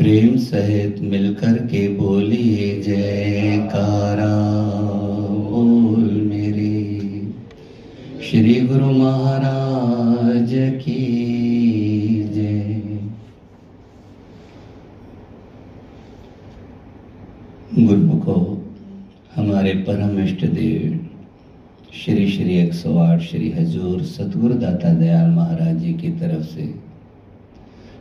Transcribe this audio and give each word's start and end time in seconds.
प्रेम 0.00 0.36
सहित 0.36 1.00
मिलकर 1.02 1.56
के 1.66 1.80
बोलिए 1.88 2.68
जयकारा 2.82 4.28
बोल 5.50 6.04
मेरे। 6.22 6.78
श्री 8.22 8.54
गुरु 8.60 8.90
महाराज 8.92 10.54
की 10.80 10.96
गुरु 17.78 18.18
को 18.18 18.40
हमारे 19.36 19.72
परम 19.86 20.18
इष्ट 20.24 20.44
देव, 20.46 20.98
श्री 21.94 22.30
श्री 22.30 22.58
एक 22.58 22.72
सौ 22.74 22.98
आठ 22.98 23.20
श्री 23.20 23.50
हजूर 23.50 24.02
सतगुरु 24.02 24.54
दाता 24.54 24.94
दयाल 24.94 25.30
महाराज 25.30 25.76
जी 25.76 25.92
की 25.94 26.10
तरफ़ 26.20 26.46
से 26.46 26.89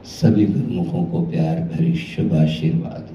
सभी 0.09 0.45
गुरुमुखों 0.45 1.03
को 1.05 1.19
प्यार 1.21 1.59
भरी 1.63 1.93
शुभ 1.95 2.33
आशीर्वाद। 2.35 3.09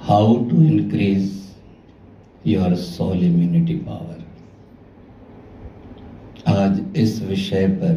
How 0.00 0.36
to 0.50 0.62
increase 0.62 1.24
your 2.46 2.74
soul 2.76 3.24
immunity 3.24 3.74
power 3.74 4.24
आज 6.48 6.82
इस 6.96 7.22
विषय 7.22 7.68
पर 7.80 7.94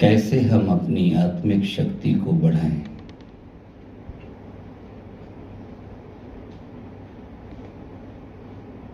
कैसे 0.00 0.40
हम 0.40 0.68
अपनी 0.70 1.12
आत्मिक 1.14 1.64
शक्ति 1.66 2.14
को 2.14 2.32
बढ़ाएँ? 2.32 2.95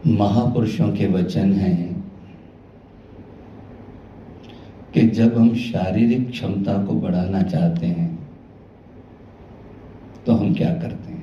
महापुरुषों 0.06 0.88
के 0.92 1.06
वचन 1.06 1.52
हैं 1.52 1.92
कि 4.94 5.00
जब 5.08 5.36
हम 5.38 5.54
शारीरिक 5.54 6.30
क्षमता 6.30 6.72
को 6.84 6.94
बढ़ाना 6.94 7.42
चाहते 7.42 7.86
हैं 7.86 8.10
तो 10.26 10.32
हम 10.32 10.54
क्या 10.54 10.72
करते 10.74 11.12
हैं? 11.12 11.22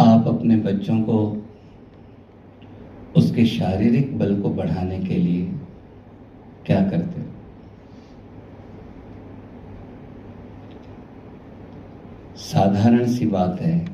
आप 0.00 0.28
अपने 0.28 0.56
बच्चों 0.56 1.00
को 1.02 1.18
उसके 3.16 3.46
शारीरिक 3.46 4.18
बल 4.18 4.40
को 4.42 4.50
बढ़ाने 4.50 4.98
के 4.98 5.14
लिए 5.14 5.44
क्या 6.66 6.80
करते 6.80 7.20
हो? 7.20 7.33
साधारण 12.44 13.06
सी 13.06 13.26
बात 13.26 13.60
है, 13.60 13.86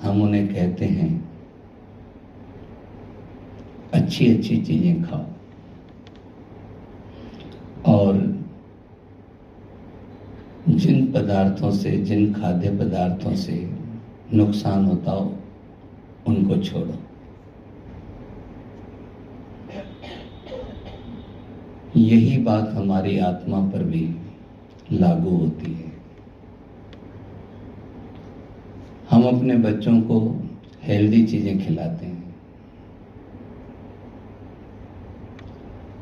हम 0.00 0.22
उन्हें 0.22 0.54
कहते 0.54 0.84
हैं 0.84 1.30
अच्छी 3.94 4.36
अच्छी 4.36 4.56
चीज़ें 4.56 5.02
खाओ। 5.02 5.24
और 7.86 8.16
जिन 10.68 11.12
पदार्थों 11.12 11.70
से, 11.70 11.90
जिन 11.90 12.32
खाद्य 12.34 12.70
पदार्थों 12.70 13.34
से 13.34 13.70
नुकसान 14.34 14.84
होता 14.84 15.12
हो, 15.12 15.34
उनको 16.26 16.56
छोड़ो। 16.56 16.98
यही 21.96 22.38
बात 22.38 22.68
हमारी 22.68 23.18
आत्मा 23.18 23.60
पर 23.60 23.82
भी 23.84 24.14
लागू 24.92 25.30
होती 25.30 25.72
है। 25.72 25.91
हम 29.22 29.36
अपने 29.36 29.54
बच्चों 29.54 30.00
को 30.00 30.18
हेल्दी 30.82 31.22
चीज़ें 31.26 31.58
खिलाते 31.58 32.06
हैं। 32.06 32.34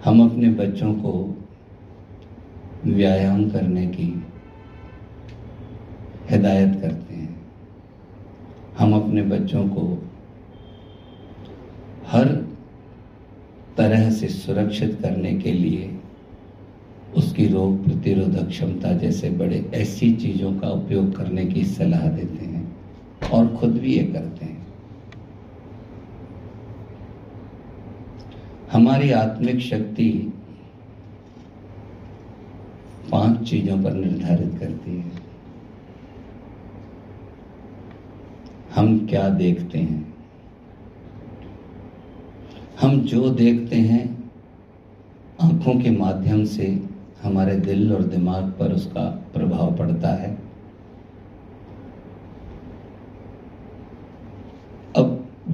हम 0.04 0.20
अपने 0.24 0.50
बच्चों 0.50 0.92
को 0.94 1.12
व्यायाम 2.86 3.48
करने 3.50 3.86
की 3.86 4.06
हिदायत 6.30 6.80
करते 6.80 7.14
हैं। 7.14 7.36
हम 8.78 8.94
अपने 8.94 9.22
बच्चों 9.22 9.66
को 9.68 9.86
हर 12.06 12.28
तरह 13.76 14.10
से 14.10 14.28
सुरक्षित 14.28 14.98
करने 15.02 15.34
के 15.34 15.52
लिए 15.52 15.90
उसकी 17.16 17.46
रोग 17.46 17.84
प्रतिरोधक 17.84 18.48
क्षमता 18.48 18.92
जैसे 18.92 19.30
बड़े 19.30 19.64
ऐसी 19.74 20.12
चीज़ों 20.14 20.52
का 20.52 20.68
उपयोग 20.70 21.16
करने 21.16 21.46
की 21.46 21.64
सलाह 21.64 22.08
देते 22.08 22.44
हैं। 22.44 22.59
और 23.32 23.56
खुद 23.56 23.70
भी 23.70 23.94
ये 23.94 24.04
करते 24.04 24.44
हैं। 24.44 24.66
हमारी 28.72 29.10
आत्मिक 29.10 29.60
शक्ति 29.60 30.32
पाँच 33.12 33.50
चीज़ों 33.50 33.82
पर 33.82 33.92
निर्धारित 33.92 34.58
करती 34.60 34.96
है। 34.96 35.12
हम 38.74 39.06
क्या 39.06 39.28
देखते 39.28 39.78
हैं? 39.78 40.14
हम 42.80 43.00
जो 43.00 43.30
देखते 43.30 43.76
हैं, 43.76 44.32
आँखों 45.40 45.80
के 45.80 45.90
माध्यम 45.90 46.44
से 46.44 46.88
हमारे 47.22 47.56
दिल 47.56 47.92
और 47.92 48.02
दिमाग 48.02 48.44
पर 48.44 48.72
उसका 48.72 49.30
प्रभाव 49.34 49.76
पड़ता 49.76 50.08
है। 50.08 50.49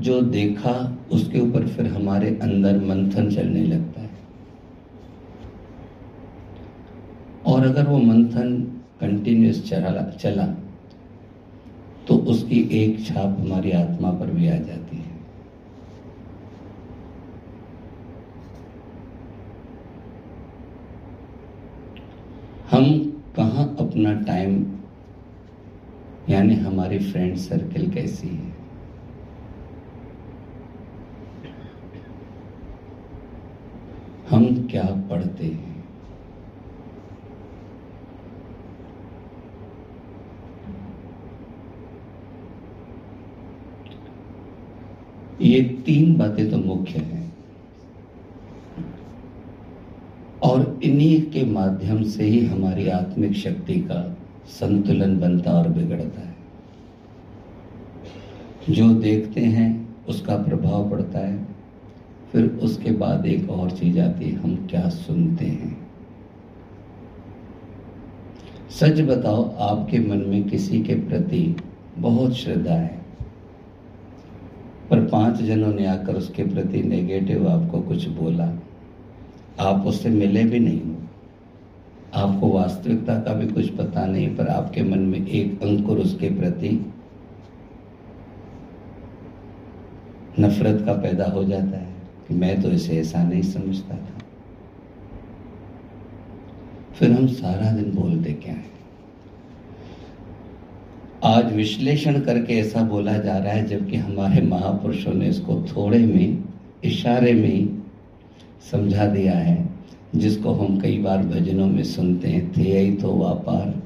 जो 0.06 0.20
देखा, 0.22 0.72
उसके 1.12 1.40
ऊपर 1.40 1.66
फिर 1.68 1.86
हमारे 1.88 2.28
अंदर 2.42 2.78
मंथन 2.84 3.30
चलने 3.30 3.64
लगता 3.64 4.00
है। 4.00 4.10
और 7.46 7.66
अगर 7.66 7.86
वो 7.86 7.98
मंथन 8.00 8.54
कंटिन्यूस 9.00 9.62
चला 9.68 10.02
चला 10.12 10.46
तो 12.08 12.16
उसकी 12.32 12.58
एक 12.74 13.04
छाप 13.06 13.36
हमारी 13.40 13.70
आत्मा 13.72 14.10
पर 14.10 14.30
भी 14.30 14.48
आ 14.48 14.56
जाती 14.58 14.96
है। 14.96 15.14
हम 22.70 22.84
कहा 23.36 23.62
अपना 23.80 24.12
टाइम 24.22 24.64
यानी 26.28 26.54
हमारी 26.56 26.98
फ्रेंड 27.00 27.36
सर्कल 27.38 27.90
कैसी 27.90 28.28
है 28.28 28.54
हम 34.30 34.46
क्या 34.70 34.84
पढ़ते 35.10 35.46
हैं? 35.46 35.76
ये 45.40 45.62
तीन 45.62 46.16
बातें 46.16 46.50
तो 46.50 46.58
मुख्य 46.58 46.98
हैं। 46.98 47.36
और 50.42 50.80
इन्हीं 50.82 51.22
के 51.22 51.44
माध्यम 51.44 52.02
से 52.02 52.24
ही 52.24 52.46
हमारी 52.46 52.88
आत्मिक 52.88 53.32
शक्ति 53.32 53.74
का 53.74 54.16
संतुलन 54.46 55.18
बनता 55.20 55.52
और 55.52 55.68
बिगड़ता 55.68 56.20
है। 56.20 56.36
जो 58.70 58.94
देखते 58.94 59.40
हैं, 59.40 59.96
उसका 60.04 60.36
प्रभाव 60.36 60.90
पड़ता 60.90 61.18
है। 61.18 61.55
फिर 62.36 62.46
उसके 62.62 62.90
बाद 62.90 63.26
एक 63.26 63.50
और 63.50 63.70
चीज़ 63.70 63.98
आती 64.00 64.24
है, 64.24 64.36
हम 64.36 64.66
क्या 64.70 64.88
सुनते 64.88 65.44
हैं? 65.44 65.86
सच 68.70 69.00
बताओ, 69.00 69.44
आपके 69.58 69.98
मन 69.98 70.18
में 70.18 70.48
किसी 70.48 70.80
के 70.82 70.94
प्रति 70.94 71.56
बहुत 71.98 72.34
श्रद्धा 72.34 72.74
है, 72.74 73.00
पर 74.90 75.04
पाँच 75.06 75.40
जनों 75.42 75.72
ने 75.74 75.86
आकर 75.86 76.16
उसके 76.16 76.44
प्रति 76.44 76.82
नेगेटिव 76.82 77.48
आपको 77.48 77.80
कुछ 77.80 78.06
बोला। 78.08 78.52
आप 79.60 79.86
उससे 79.86 80.10
मिले 80.10 80.44
भी 80.44 80.60
नहीं 80.60 80.80
हो। 80.82 80.94
आपको 82.14 82.52
वास्तविकता 82.52 83.18
का 83.18 83.34
भी 83.34 83.46
कुछ 83.46 83.70
पता 83.70 84.06
नहीं, 84.06 84.28
पर 84.36 84.48
आपके 84.48 84.82
मन 84.82 84.98
में 84.98 85.26
एक 85.26 85.62
अंकुर 85.62 85.98
उसके 85.98 86.30
प्रति 86.30 86.78
नफरत 90.40 90.86
का 90.86 90.92
पैदा 90.92 91.24
हो 91.24 91.44
जाता 91.44 91.78
है। 91.78 91.95
कि 92.28 92.34
मैं 92.34 92.62
तो 92.62 92.70
इसे 92.70 92.98
ऐसा 92.98 93.22
नहीं 93.22 93.42
समझता 93.42 93.96
था। 93.96 94.18
फिर 96.94 97.12
हम 97.12 97.26
सारा 97.26 97.72
दिन 97.72 97.92
बोलते 97.94 98.32
क्या 98.32 98.54
है? 98.54 98.76
आज 101.24 101.52
विश्लेषण 101.52 102.20
करके 102.20 102.54
ऐसा 102.54 102.82
बोला 102.82 103.18
जा 103.18 103.38
रहा 103.38 103.52
है, 103.52 103.66
जबकि 103.66 103.96
हमारे 103.96 104.42
महापुरुषों 104.42 105.14
ने 105.14 105.28
इसको 105.28 105.62
थोड़े 105.62 105.98
में, 105.98 106.44
इशारे 106.84 107.32
में 107.34 107.82
समझा 108.70 109.06
दिया 109.06 109.32
है, 109.32 109.68
जिसको 110.14 110.52
हम 110.52 110.80
कई 110.80 110.98
बार 110.98 111.18
भजनों 111.18 111.66
में 111.66 111.82
सुनते 111.82 112.28
हैं, 112.28 112.52
थे 112.56 112.78
ही 112.78 112.92
तो 112.92 113.18
व्यापार 113.18 113.82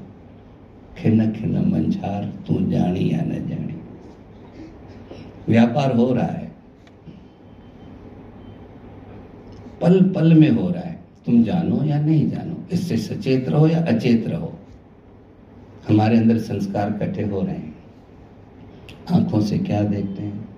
खिन 0.97 1.31
खिन 1.31 1.57
मंझार, 1.57 2.33
तू 2.47 2.71
जानी 2.71 3.11
या 3.13 3.21
न 3.21 3.47
जानी। 3.49 3.81
व्यापार 5.49 5.95
हो 5.95 6.13
रहा 6.13 6.25
है। 6.25 6.40
पल 9.81 10.01
पल 10.11 10.33
में 10.33 10.49
हो 10.49 10.69
रहा 10.69 10.83
है। 10.83 10.99
तुम 11.25 11.43
जानो 11.43 11.83
या 11.83 11.99
नहीं 12.01 12.29
जानो, 12.29 12.55
इससे 12.71 12.97
सचेत 12.97 13.49
रहो 13.49 13.67
या 13.67 13.79
अचेत 13.85 14.27
रहो। 14.27 14.53
हमारे 15.87 16.17
अंदर 16.17 16.37
संस्कार 16.37 16.89
इकट्ठे 16.89 17.23
हो 17.23 17.41
रहे 17.41 17.55
हैं। 17.55 17.75
आँखों 19.11 19.41
से 19.41 19.57
क्या 19.57 19.81
देखते 19.83 20.23
हैं? 20.23 20.49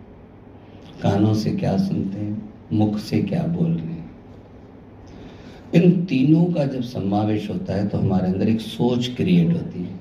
कानों 1.04 1.34
से 1.34 1.52
क्या 1.52 1.78
सुनते 1.78 2.20
हैं? 2.20 2.52
मुख 2.74 2.98
से 2.98 3.22
क्या 3.22 3.44
बोल 3.44 3.72
रहे 3.72 3.86
हैं? 3.86 4.12
इन 5.74 6.06
तीनों 6.06 6.46
का 6.46 6.66
जब 6.66 6.82
समावेश 6.82 7.50
होता 7.50 7.74
है 7.74 7.88
तो 7.88 7.98
हमारे 7.98 8.28
अंदर 8.28 8.50
एक 8.50 8.62
सोच 8.62 9.08
क्रिएट 9.08 9.54
होती 9.54 9.84
है। 9.84 10.00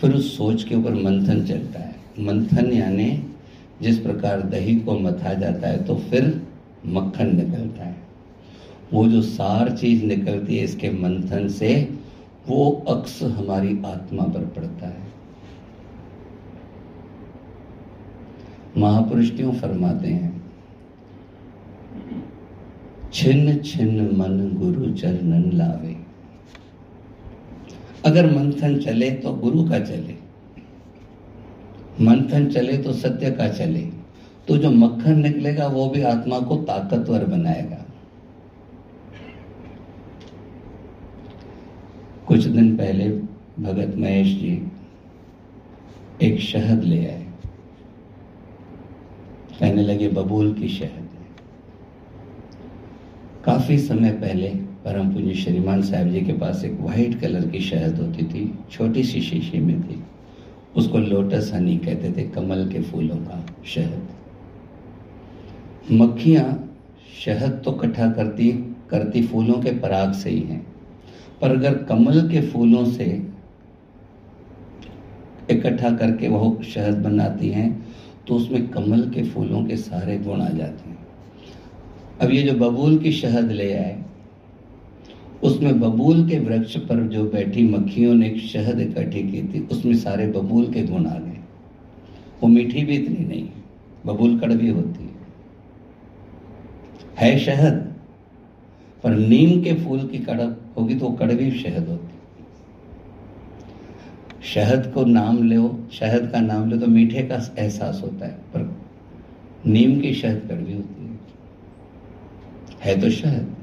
फिर 0.00 0.14
उस 0.14 0.36
सोच 0.36 0.62
के 0.64 0.74
ऊपर 0.74 0.94
मंथन 0.94 1.44
चलता 1.44 1.80
है। 1.80 1.94
मंथन 2.20 2.72
यानी 2.72 3.10
जिस 3.82 3.98
प्रकार 3.98 4.42
दही 4.42 4.76
को 4.76 4.98
मथा 4.98 5.34
जाता 5.34 5.68
है 5.68 5.84
तो 5.84 5.94
फिर 6.10 6.47
मक्खन 6.86 7.36
निकलता 7.36 7.84
है। 7.84 7.96
वो 8.92 9.08
जो 9.08 9.22
सार 9.22 9.76
चीज़ 9.76 10.04
निकलती 10.04 10.56
है 10.58 10.64
इसके 10.64 10.90
मंथन 10.90 11.48
से, 11.48 11.98
वो 12.48 12.84
अक्स 12.88 13.22
हमारी 13.22 13.82
आत्मा 13.86 14.22
पर 14.22 14.44
पड़ता 14.44 14.88
है। 14.88 15.08
महापुरुष 18.76 19.30
क्यों 19.30 19.52
फरमाते 19.52 20.08
हैं? 20.08 20.42
छिन्न 23.12 23.58
छिन्न 23.58 24.16
मन 24.16 24.56
गुरु 24.56 24.92
चरणन 24.92 25.50
लावे। 25.52 25.96
अगर 28.06 28.36
मंथन 28.36 28.78
चले 28.78 29.10
तो 29.10 29.32
गुरु 29.32 29.68
का 29.68 29.78
चले। 29.78 30.14
मंथन 32.04 32.46
चले 32.46 32.78
तो 32.78 32.92
सत्य 32.92 33.30
का 33.30 33.48
चले। 33.48 33.97
तो 34.48 34.56
जो 34.56 34.70
मक्खन 34.70 35.18
निकलेगा, 35.18 35.66
वो 35.66 35.88
भी 35.88 36.02
आत्मा 36.02 36.38
को 36.40 36.56
ताकतवर 36.56 37.24
बनाएगा। 37.24 37.84
कुछ 42.26 42.44
दिन 42.44 42.76
पहले 42.76 43.08
भगत 43.62 43.94
महेश 43.96 44.28
जी 44.28 44.70
एक 46.22 46.40
शहद 46.40 46.84
ले 46.84 46.98
आए। 46.98 47.26
कहने 49.60 49.82
लगे, 49.82 50.08
बबूल 50.08 50.52
की 50.54 50.68
शहद 50.68 51.06
काफ़ी 53.44 53.78
समय 53.78 54.10
पहले 54.12 54.48
परम 54.84 55.12
पूज्य 55.14 55.34
श्रीमान 55.34 55.82
साहब 55.82 56.08
जी 56.08 56.20
के 56.20 56.32
पास 56.32 56.64
एक 56.64 56.80
वाइट 56.80 57.20
कलर 57.20 57.46
की 57.48 57.60
शहद 57.60 57.98
होती 57.98 58.24
थी, 58.24 58.58
छोटी 58.70 59.02
सी 59.02 59.20
शीशी 59.20 59.58
में 59.58 59.80
थी। 59.82 60.02
उसको 60.76 60.98
लोटस 60.98 61.50
हनी 61.54 61.76
कहते 61.76 62.12
थे, 62.12 62.28
कमल 62.28 62.68
के 62.72 62.82
फूलों 62.82 63.16
का 63.16 63.44
शहद। 63.66 64.08
मक्खियाँ 65.90 66.46
शहद 67.24 67.60
तो 67.64 67.72
इकट्ठा 67.74 68.10
करती 68.12 68.50
करती 68.90 69.22
फूलों 69.22 69.54
के 69.54 69.70
पराग 69.80 70.12
से 70.12 70.30
ही 70.30 70.40
हैं। 70.40 70.60
पर 71.40 71.50
अगर 71.50 71.74
कमल 71.84 72.28
के 72.28 72.40
फूलों 72.42 72.84
से 72.86 73.04
इकट्ठा 75.50 75.90
करके 75.90 76.28
वह 76.28 76.62
शहद 76.64 76.94
बनाती 76.94 77.48
हैं 77.48 77.70
तो 78.28 78.34
उसमें 78.34 78.68
कमल 78.68 79.08
के 79.10 79.22
फूलों 79.24 79.64
के 79.64 79.76
सारे 79.76 80.18
गुण 80.18 80.40
आ 80.40 80.48
जाते 80.48 80.90
हैं। 80.90 81.06
अब 82.20 82.30
ये 82.30 82.42
जो 82.42 82.52
बबूल 82.60 82.98
की 82.98 83.12
शहद 83.12 83.50
ले 83.52 83.72
आए, 83.74 83.96
उसमें 85.42 85.80
बबूल 85.80 86.28
के 86.28 86.38
वृक्ष 86.38 86.76
पर 86.78 87.02
जो 87.08 87.24
बैठी 87.24 87.68
मक्खियों 87.68 88.14
ने 88.14 88.34
शहद 88.38 88.80
इकट्ठी 88.80 89.22
की 89.22 89.42
थी, 89.44 89.66
उसमें 89.72 89.94
सारे 89.96 90.26
बबूल 90.26 90.72
के 90.72 90.82
गुण 90.82 91.06
आ 91.06 91.14
गए। 91.14 91.38
वो 92.42 92.48
मीठी 92.48 92.84
भी 92.84 92.96
इतनी 92.96 93.24
नहीं, 93.26 93.48
बबूल 94.06 94.38
कड़वी 94.38 94.68
होती 94.68 95.04
है। 95.04 95.16
है 97.18 97.38
शहद, 97.38 97.74
पर 99.04 99.10
नीम 99.12 99.62
के 99.62 99.72
फूल 99.74 100.06
की 100.08 100.18
कड़क 100.20 100.56
होगी 100.76 100.94
तो 100.94 101.08
कड़वी 101.10 101.50
शहद 101.52 101.88
होती। 101.88 102.16
शहद 104.44 104.90
को 104.94 105.04
नाम 105.04 105.42
लो, 105.44 105.88
शहद 105.92 106.30
का 106.32 106.40
नाम 106.40 106.70
लो 106.70 106.76
तो 106.76 106.86
मीठे 106.86 107.22
का 107.22 107.36
एहसास 107.58 108.00
होता 108.04 108.26
है, 108.26 108.32
पर 108.54 108.76
नीम 109.66 109.98
की 110.00 110.12
शहद 110.14 110.42
कड़वी 110.48 110.74
होती 110.74 111.02
है। 111.02 111.18
है 112.84 113.00
तो 113.00 113.10
शहद, 113.10 113.54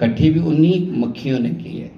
कट्ठी 0.00 0.30
भी 0.30 0.40
उन्हीं 0.40 0.90
मक्खियों 0.98 1.38
ने 1.38 1.50
की 1.50 1.78
है, 1.78 1.90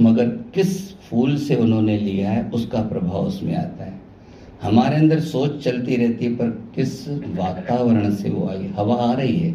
मगर 0.00 0.28
किस 0.54 0.94
फूल 1.00 1.36
से 1.38 1.56
उन्होंने 1.56 1.98
लिया 1.98 2.30
है, 2.30 2.50
उसका 2.50 2.82
प्रभाव 2.84 3.26
उसमें 3.26 3.54
आता 3.56 3.84
है। 3.84 4.00
हमारे 4.64 4.96
अंदर 4.96 5.20
सोच 5.20 5.62
चलती 5.64 5.96
रहती 5.96 6.24
है, 6.24 6.34
पर 6.36 6.50
किस 6.74 7.08
वातावरण 7.08 8.14
से 8.14 8.30
वो 8.30 8.48
आई? 8.48 8.66
हवा 8.76 8.94
आ 8.94 9.12
रही 9.14 9.36
है। 9.36 9.52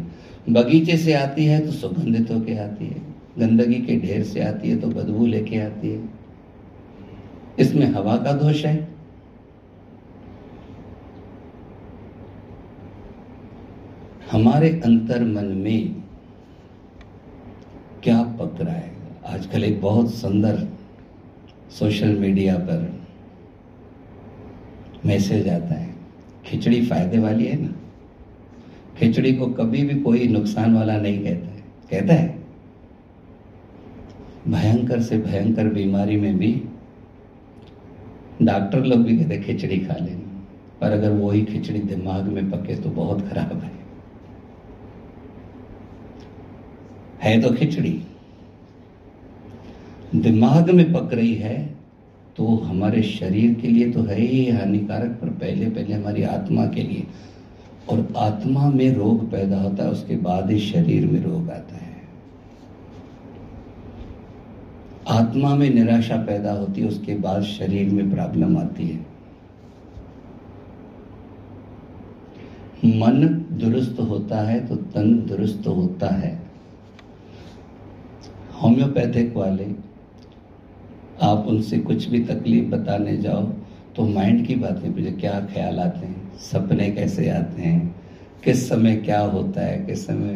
बगीचे 0.50 0.96
से 0.96 1.12
आती 1.12 1.44
है 1.44 1.58
तो 1.60 1.72
सुगंधित 1.72 2.30
होके 2.30 2.56
आती 2.58 2.86
है। 2.86 3.02
गंदगी 3.38 3.74
के 3.74 3.98
ढेर 4.00 4.22
से 4.24 4.40
आती 4.40 4.70
है 4.70 4.80
तो 4.80 4.88
बदबू 4.88 5.26
लेके 5.26 5.60
आती 5.60 5.88
है। 5.88 6.08
इसमें 7.58 7.86
हवा 7.86 8.16
का 8.16 8.32
दोष 8.32 8.64
है। 8.66 8.88
हमारे 14.32 14.68
अंतर 14.84 15.24
मन 15.24 15.44
में 15.56 16.02
क्या 18.04 18.22
पक 18.40 18.60
रहा 18.60 18.74
है? 18.74 18.92
आजकल 19.26 19.64
एक 19.64 19.80
बहुत 19.80 20.14
सुंदर 20.14 20.66
सोशल 21.70 22.16
मीडिया 22.16 22.56
पर 22.58 22.99
मैसेज 25.06 25.48
आता 25.48 25.74
है, 25.74 25.94
खिचड़ी 26.44 26.84
फ़ायदे 26.86 27.18
वाली 27.18 27.46
है 27.46 27.60
ना? 27.62 27.74
खिचड़ी 28.98 29.32
को 29.32 29.46
कभी 29.46 29.82
भी 29.82 30.00
कोई 30.00 30.28
नुकसान 30.28 30.74
वाला 30.74 30.96
नहीं 30.96 31.18
कहता 31.24 31.48
है। 31.48 31.62
कहता 31.90 32.14
है, 32.14 32.38
भयंकर 34.48 35.00
से 35.02 35.18
भयंकर 35.18 35.68
बीमारी 35.68 36.16
में 36.16 36.38
भी 36.38 36.52
डॉक्टर 38.42 38.84
लोग 38.84 38.98
भी 38.98 39.16
कहते 39.18 39.38
खिचड़ी 39.38 39.78
खा 39.78 39.94
लेना। 39.94 40.46
पर 40.80 40.92
अगर 40.92 41.10
वही 41.10 41.44
खिचड़ी 41.44 41.78
दिमाग 41.78 42.24
में 42.24 42.50
पके 42.50 42.76
तो 42.76 42.90
बहुत 42.90 43.28
खराब 43.28 43.60
है। 43.60 43.72
है 47.22 47.40
तो 47.40 47.50
खिचड़ी। 47.54 48.02
दिमाग 50.14 50.70
में 50.70 50.92
पक 50.92 51.14
रही 51.14 51.34
है 51.34 51.79
तो 52.40 52.46
हमारे 52.46 53.02
शरीर 53.02 53.54
के 53.54 53.68
लिए 53.68 53.90
तो 53.90 54.02
है 54.02 54.20
ही 54.20 54.50
हानिकारक, 54.50 55.10
पर 55.10 55.28
पहले 55.28 55.66
पहले 55.66 55.94
हमारी 55.94 56.22
आत्मा 56.22 56.64
के 56.66 56.82
लिए। 56.82 57.06
और 57.90 58.06
आत्मा 58.16 58.68
में 58.70 58.94
रोग 58.94 59.30
पैदा 59.30 59.60
होता 59.60 59.84
है, 59.84 59.90
उसके 59.90 60.16
बाद 60.16 60.50
ही 60.50 60.58
शरीर 60.60 61.06
में 61.06 61.20
रोग 61.22 61.50
आता 61.50 61.76
है। 61.76 61.98
आत्मा 65.08 65.54
में 65.54 65.68
निराशा 65.70 66.16
पैदा 66.16 66.52
होती 66.52 66.80
है, 66.80 66.88
उसके 66.88 67.14
बाद 67.14 67.42
शरीर 67.42 67.92
में 67.92 68.10
प्रॉब्लम 68.10 68.56
आती 68.58 68.88
है। 68.88 69.06
मन 72.84 73.28
दुरुस्त 73.52 74.00
होता 74.00 74.40
है 74.40 74.66
तो 74.68 74.76
तन 74.76 75.14
दुरुस्त 75.28 75.66
होता 75.66 76.14
है। 76.14 76.42
होम्योपैथिक 78.62 79.36
वाले 79.36 79.89
आप 81.22 81.46
उनसे 81.46 81.78
कुछ 81.78 82.06
भी 82.06 82.24
तकलीफ़ 82.24 82.68
बताने 82.68 83.16
जाओ 83.16 83.42
तो 83.96 84.06
माइंड 84.06 84.46
की 84.46 84.54
बातें 84.54 84.88
मुझे 84.88 85.10
क्या 85.12 85.40
ख्याल 85.40 85.78
आते 85.78 86.06
हैं, 86.06 86.38
सपने 86.38 86.90
कैसे 86.90 87.28
आते 87.30 87.62
हैं, 87.62 87.94
किस 88.44 88.68
समय 88.68 88.96
क्या 88.96 89.20
होता 89.20 89.60
है, 89.60 89.86
किस 89.86 90.06
समय, 90.06 90.34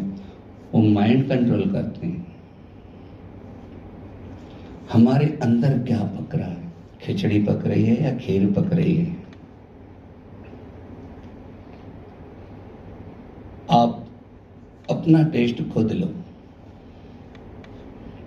वो 0.75 0.83
माइंड 0.83 1.29
कंट्रोल 1.29 1.73
करते 1.73 2.07
हैं। 2.07 2.27
हमारे 4.93 5.39
अंदर 5.43 5.79
क्या 5.79 5.99
पक 5.99 6.35
रहा 6.35 6.49
है? 6.49 6.73
खिचड़ी 7.03 7.43
पक 7.45 7.67
रही 7.67 7.85
है 7.85 8.05
या 8.05 8.17
खीर 8.19 8.53
पक 8.53 8.73
रही 8.73 8.95
है? 8.95 9.17
आप 13.71 14.07
अपना 14.91 15.23
टेस्ट 15.23 15.69
खुद 15.69 15.93
लो। 15.93 16.09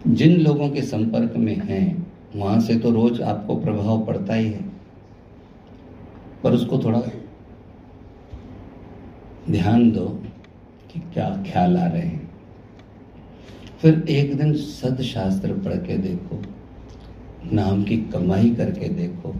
जिन 0.07 0.37
लोगों 0.37 0.69
के 0.69 0.81
संपर्क 0.81 1.33
में 1.37 1.55
हैं 1.55 2.06
वहाँ 2.35 2.59
से 2.59 2.75
तो 2.75 2.91
रोज 2.91 3.21
आपको 3.21 3.55
प्रभाव 3.55 4.05
पड़ता 4.05 4.33
ही 4.33 4.49
है। 4.51 4.63
पर 6.43 6.53
उसको 6.53 6.79
थोड़ा 6.79 7.01
ध्यान 9.49 9.91
दो 9.91 10.05
कि 10.91 10.99
क्या 11.13 11.29
ख्याल 11.43 11.77
आ 11.77 11.85
रहे 11.87 12.01
हैं। 12.01 12.29
फिर 13.81 14.05
एक 14.09 14.37
दिन 14.37 14.53
सदशास्त्र 14.53 15.53
पढ़ 15.53 15.75
के 15.77 15.97
देखो, 15.97 16.41
नाम 17.53 17.83
की 17.83 17.97
कमाई 17.97 18.49
करके 18.49 18.89
देखो, 18.89 19.35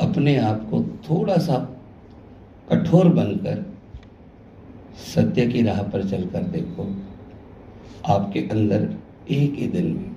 अपने 0.00 0.36
आप 0.36 0.66
को 0.70 0.82
थोड़ा 1.10 1.36
सा 1.36 1.56
कठोर 2.70 3.08
बनकर 3.08 3.64
सत्य 5.04 5.46
की 5.46 5.62
राह 5.62 5.82
पर 5.82 6.08
चलकर 6.08 6.42
देखो, 6.48 6.86
आपके 8.06 8.40
अंदर 8.40 8.88
एक 9.30 9.54
ही 9.54 9.66
दिन 9.66 9.86
में 9.86 10.10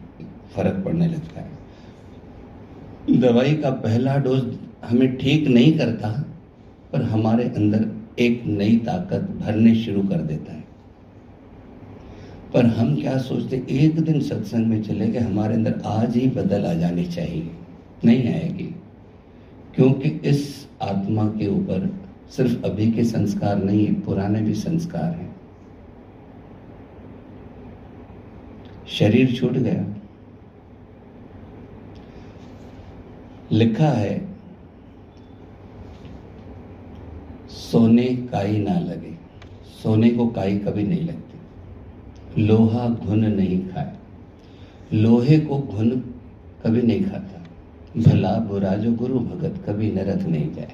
फ़र्क 0.55 0.83
पड़ने 0.85 1.07
लगता 1.07 1.41
है। 1.41 1.56
दवाई 3.09 3.55
का 3.55 3.69
पहला 3.69 4.17
डोज 4.17 4.57
हमें 4.85 5.17
ठीक 5.17 5.47
नहीं 5.47 5.77
करता, 5.77 6.25
पर 6.93 7.01
हमारे 7.01 7.43
अंदर 7.43 7.85
एक 8.19 8.43
नई 8.45 8.77
ताकत 8.77 9.21
भरने 9.21 9.75
शुरू 9.75 10.01
कर 10.01 10.17
देता 10.17 10.53
है। 10.53 10.63
पर 12.53 12.65
हम 12.65 12.95
क्या 12.95 13.17
सोचते, 13.17 13.63
एक 13.69 13.99
दिन 13.99 14.21
सत्संग 14.21 14.67
में 14.67 14.83
चले 14.83 15.07
गए, 15.07 15.19
हमारे 15.19 15.53
अंदर 15.53 15.81
आज 15.85 16.17
ही 16.17 16.27
बदल 16.27 16.65
आ 16.65 16.73
जानी 16.73 17.05
चाहिए, 17.05 17.51
नहीं 18.05 18.33
आएगी। 18.33 18.75
क्योंकि 19.75 20.09
इस 20.09 20.67
आत्मा 20.81 21.25
के 21.25 21.47
ऊपर 21.47 21.99
सिर्फ़ 22.29 22.65
अभी 22.65 22.91
के 22.91 23.03
संस्कार 23.03 23.63
नहीं, 23.63 23.93
पुराने 23.93 24.41
भी 24.41 24.53
संस्कार 24.53 25.03
हैं। 25.03 25.35
शरीर 28.87 29.33
छूट 29.35 29.51
गया। 29.51 29.96
लिखा 33.51 33.87
है, 33.87 34.27
सोने 37.49 38.03
काई 38.03 38.57
ना 38.57 38.79
लगे। 38.79 39.15
सोने 39.83 40.09
को 40.09 40.27
काई 40.27 40.57
कभी 40.57 40.83
नहीं 40.83 41.01
लगती। 41.01 42.43
लोहा 42.43 42.89
घुन 42.89 43.25
नहीं 43.25 43.67
खाए। 43.67 43.95
लोहे 44.93 45.39
को 45.39 45.57
घुन 45.57 45.89
कभी 46.63 46.81
नहीं 46.81 47.03
खाता। 47.03 47.43
भला 47.97 48.37
बुरा 48.39 48.75
जो 48.75 48.93
गुरु 48.93 49.19
भगत 49.19 49.63
कभी 49.69 49.91
नरक 49.91 50.23
नहीं 50.23 50.53
जाए। 50.53 50.71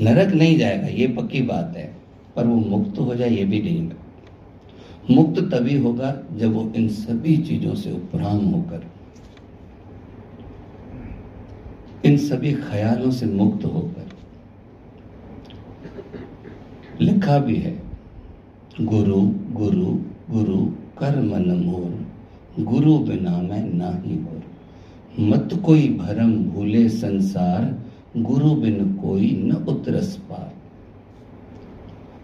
नरक 0.00 0.34
नहीं 0.34 0.58
जाएगा, 0.58 0.86
ये 0.86 1.06
पक्की 1.08 1.42
बात 1.42 1.74
है, 1.76 1.96
पर 2.36 2.46
वो 2.46 2.56
मुक्त 2.56 2.98
हो 2.98 3.14
जाए, 3.14 3.30
ये 3.30 3.44
भी 3.44 3.62
नहीं 3.62 3.90
मुक्त 5.10 5.40
तभी 5.40 5.78
होगा 5.78 6.22
जब 6.36 6.52
वो 6.52 6.72
इन 6.76 6.88
सभी 6.88 7.36
चीज़ों 7.36 7.74
से 7.74 7.92
उपराम 7.92 8.38
होकर 8.38 8.86
इन 12.04 12.16
सभी 12.16 12.52
ख्यालों 12.54 13.10
से 13.10 13.26
मुक्त 13.26 13.64
होकर। 13.64 14.08
लिखा 17.00 17.38
भी 17.38 17.56
है, 17.56 17.82
गुरु 18.80 19.20
गुरु 19.52 19.86
गुरु 20.30 20.64
कर 20.98 21.20
मन 21.22 21.50
मोर, 21.58 22.62
गुरु 22.64 22.98
बिना 22.98 23.36
मैं 23.42 23.64
ना 23.74 23.90
ही 24.04 24.16
हो 24.16 24.40
मत 25.20 25.60
कोई 25.64 25.88
भरम 25.88 26.32
भूले 26.44 26.88
संसार, 26.88 27.82
गुरु 28.16 28.54
बिन 28.54 28.94
कोई 28.94 29.30
न 29.44 29.52
उतरस 29.68 30.16
पार। 30.16 30.52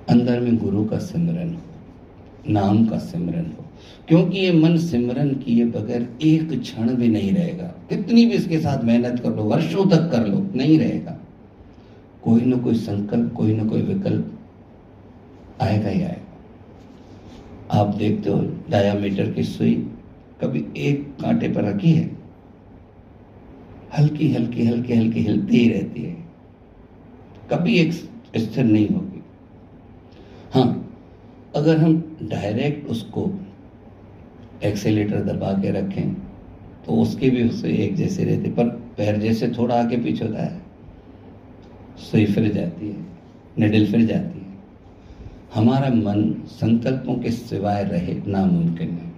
अंदर 0.08 0.40
में 0.40 0.56
गुरु 0.56 0.84
का 0.84 0.98
सिमरन 0.98 1.54
हो, 1.54 2.52
नाम 2.52 2.86
का 2.86 2.98
सिमरन 2.98 3.52
हो। 3.58 3.64
क्योंकि 4.08 4.38
ये 4.38 4.52
मन 4.52 4.76
सिमरन 4.76 5.34
किए 5.34 5.64
बगैर 5.64 6.08
एक 6.22 6.60
क्षण 6.60 6.94
भी 6.94 7.08
नहीं 7.08 7.32
रहेगा। 7.32 7.64
कितनी 7.64 8.26
भी 8.26 8.32
इसके 8.32 8.58
साथ 8.58 8.84
मेहनत 8.84 9.20
कर 9.20 9.30
लो, 9.30 9.42
वर्षों 9.42 9.86
तक 9.86 10.10
कर 10.10 10.26
लो, 10.26 10.46
नहीं 10.54 10.78
रहेगा। 10.78 11.18
कोई 12.22 12.40
ना 12.40 12.56
कोई 12.56 12.74
संकल्प, 12.74 13.32
कोई 13.32 13.54
ना 13.54 13.64
कोई 13.64 13.82
विकल्प 13.82 14.38
आएगा 15.60 15.88
ही 15.88 16.02
आएगा। 16.02 17.78
आप 17.80 17.94
देखते 17.94 18.30
हो, 18.30 18.38
डायामीटर 18.70 19.30
की 19.32 19.42
सुई 19.42 19.74
कभी 20.40 20.64
एक 20.76 21.08
कांटे 21.22 21.48
पर 21.48 21.64
रखी 21.64 21.92
है? 21.92 22.10
हल्की 23.98 24.32
हल्की 24.32 24.66
हल्की 24.66 24.94
हल्की 24.94 25.20
हिलती 25.20 25.56
ही 25.56 25.68
रहती 25.68 26.02
है। 26.02 26.16
कभी 27.50 27.78
एक 27.78 27.92
स्थिर 27.92 28.64
नहीं 28.64 28.88
होगी। 28.88 29.22
हाँ 30.54 30.98
अगर 31.56 31.76
हम 31.76 32.18
डायरेक्ट 32.22 32.88
उसको 32.88 33.24
एक्सेलेटर 34.62 35.22
दबा 35.24 35.52
के 35.52 35.70
रखें 35.70 36.14
तो 36.86 36.92
उसके 36.92 37.30
भी 37.30 37.48
उससे 37.48 37.72
एक 37.76 37.94
जैसे 37.96 38.24
रहती 38.24 38.50
पर 38.50 38.68
पैर 38.96 39.16
जैसे 39.16 39.48
थोड़ा 39.48 39.74
आगे 39.74 39.96
पीछे 39.96 40.24
होता 40.24 40.42
है, 40.42 40.60
सुई 42.00 42.24
फिर 42.26 42.52
जाती 42.52 42.88
है, 42.88 42.96
निडल 43.58 43.86
फिर 43.86 44.06
जाती 44.06 44.38
है। 44.38 44.48
हमारा 45.54 45.88
मन 45.90 46.22
संकल्पों 46.50 47.14
के 47.14 47.30
सिवाय 47.30 47.84
रहे 47.84 48.14
नामुमकिन 48.26 48.90
है। 48.90 49.12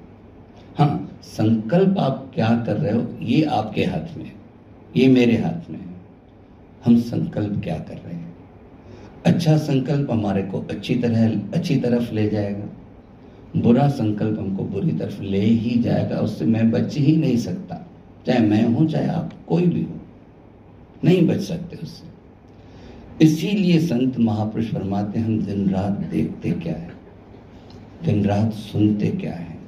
हाँ 0.79 1.21
संकल्प 1.25 1.99
आप 1.99 2.31
क्या 2.35 2.49
कर 2.67 2.77
रहे 2.77 2.93
हो, 2.93 3.07
ये 3.23 3.43
आपके 3.45 3.85
हाथ 3.85 4.17
में 4.19 4.31
ये 4.97 5.07
मेरे 5.09 5.37
हाथ 5.37 5.71
में 5.71 5.79
है। 5.79 5.91
हम 6.85 7.01
संकल्प 7.01 7.61
क्या 7.65 7.79
कर 7.79 7.95
रहे 7.95 8.15
हैं? 8.15 8.35
अच्छा 9.27 9.57
संकल्प 9.59 10.11
हमारे 10.11 10.43
को 10.43 10.61
अच्छी 10.61 10.95
तरह, 10.95 11.29
अच्छी 11.55 11.77
तरफ़ 11.77 12.13
ले 12.13 12.29
जाएगा। 12.29 12.69
बुरा 13.57 13.89
संकल्प 13.89 14.39
हमको 14.39 14.65
बुरी 14.65 14.93
तरफ़ 14.93 15.23
ले 15.23 15.41
ही 15.41 15.83
जाएगा, 15.83 16.17
उससे 16.17 16.45
मैं 16.45 16.71
बच 16.71 16.97
ही 16.97 17.17
नहीं 17.17 17.37
सकता। 17.37 17.91
चाहे 18.27 18.39
मैं 18.39 18.65
हूँ, 18.65 18.89
चाहे 18.89 19.07
आप, 19.07 19.33
कोई 19.49 19.67
भी 19.67 19.83
हो। 19.83 20.01
नहीं 21.05 21.27
बच 21.27 21.41
सकते 21.41 21.77
उससे। 21.83 22.13
इसीलिए 23.25 23.79
संत 23.79 24.19
महापुरुष 24.19 24.73
फरमाते 24.73 25.21
हम 25.21 25.41
दिन 25.41 25.71
रात 25.71 25.93
देखते 25.93 26.51
क्या 26.51 26.73
है? 26.73 26.93
दिन 28.05 28.25
रात 28.25 28.53
सुनते 28.53 29.07
क्या 29.07 29.35
है? 29.35 29.59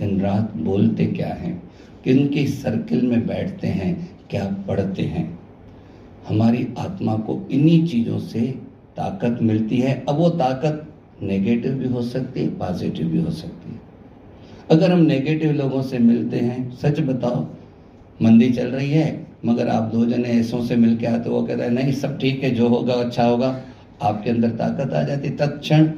दिन 0.00 0.20
रात 0.20 0.56
बोलते 0.56 1.06
क्या 1.06 1.28
है? 1.28 1.62
किनके 2.04 2.46
सर्किल 2.46 3.06
में 3.06 3.26
बैठते 3.26 3.68
हैं, 3.68 4.18
क्या 4.30 4.44
पढ़ते 4.68 5.02
हैं? 5.02 5.38
हमारी 6.28 6.68
आत्मा 6.78 7.16
को 7.16 7.48
इन्हीं 7.50 7.86
चीज़ों 7.86 8.18
से 8.18 8.40
ताकत 8.96 9.38
मिलती 9.42 9.78
है। 9.78 10.04
अब 10.08 10.14
वो 10.14 10.28
ताकत 10.28 10.93
नेगेटिव 11.24 11.72
भी 11.72 11.88
हो 11.88 12.02
सकती 12.02 12.40
है 12.40 12.48
पॉजिटिव 12.48 13.06
भी 13.06 13.20
हो 13.22 13.30
सकती 13.30 13.72
है। 13.72 13.80
अगर 14.70 14.92
हम 14.92 14.98
नेगेटिव 14.98 15.52
लोगों 15.52 15.82
से 15.82 15.98
मिलते 15.98 16.36
हैं, 16.36 16.76
सच 16.76 17.00
बताओ, 17.00 17.46
मंदी 18.22 18.50
चल 18.50 18.66
रही 18.66 18.90
है, 18.90 19.26
मगर 19.44 19.68
आप 19.68 19.82
दो 19.82 20.04
जने 20.06 20.28
ऐसों 20.28 20.64
से 20.64 20.76
मिल 20.76 20.96
के 20.96 21.06
आते 21.06 21.30
वो 21.30 21.42
कहता 21.42 21.64
है, 21.64 21.70
नहीं, 21.70 21.92
सब 21.92 22.18
ठीक 22.18 22.44
है, 22.44 22.50
जो 22.50 22.68
होगा 22.68 22.94
अच्छा 22.94 23.24
होगा। 23.24 23.60
आपके 24.02 24.30
अंदर 24.30 24.50
ताकत 24.50 24.92
आ 24.92 25.02
जाती 25.02 25.30
तत्क्षण 25.30 25.88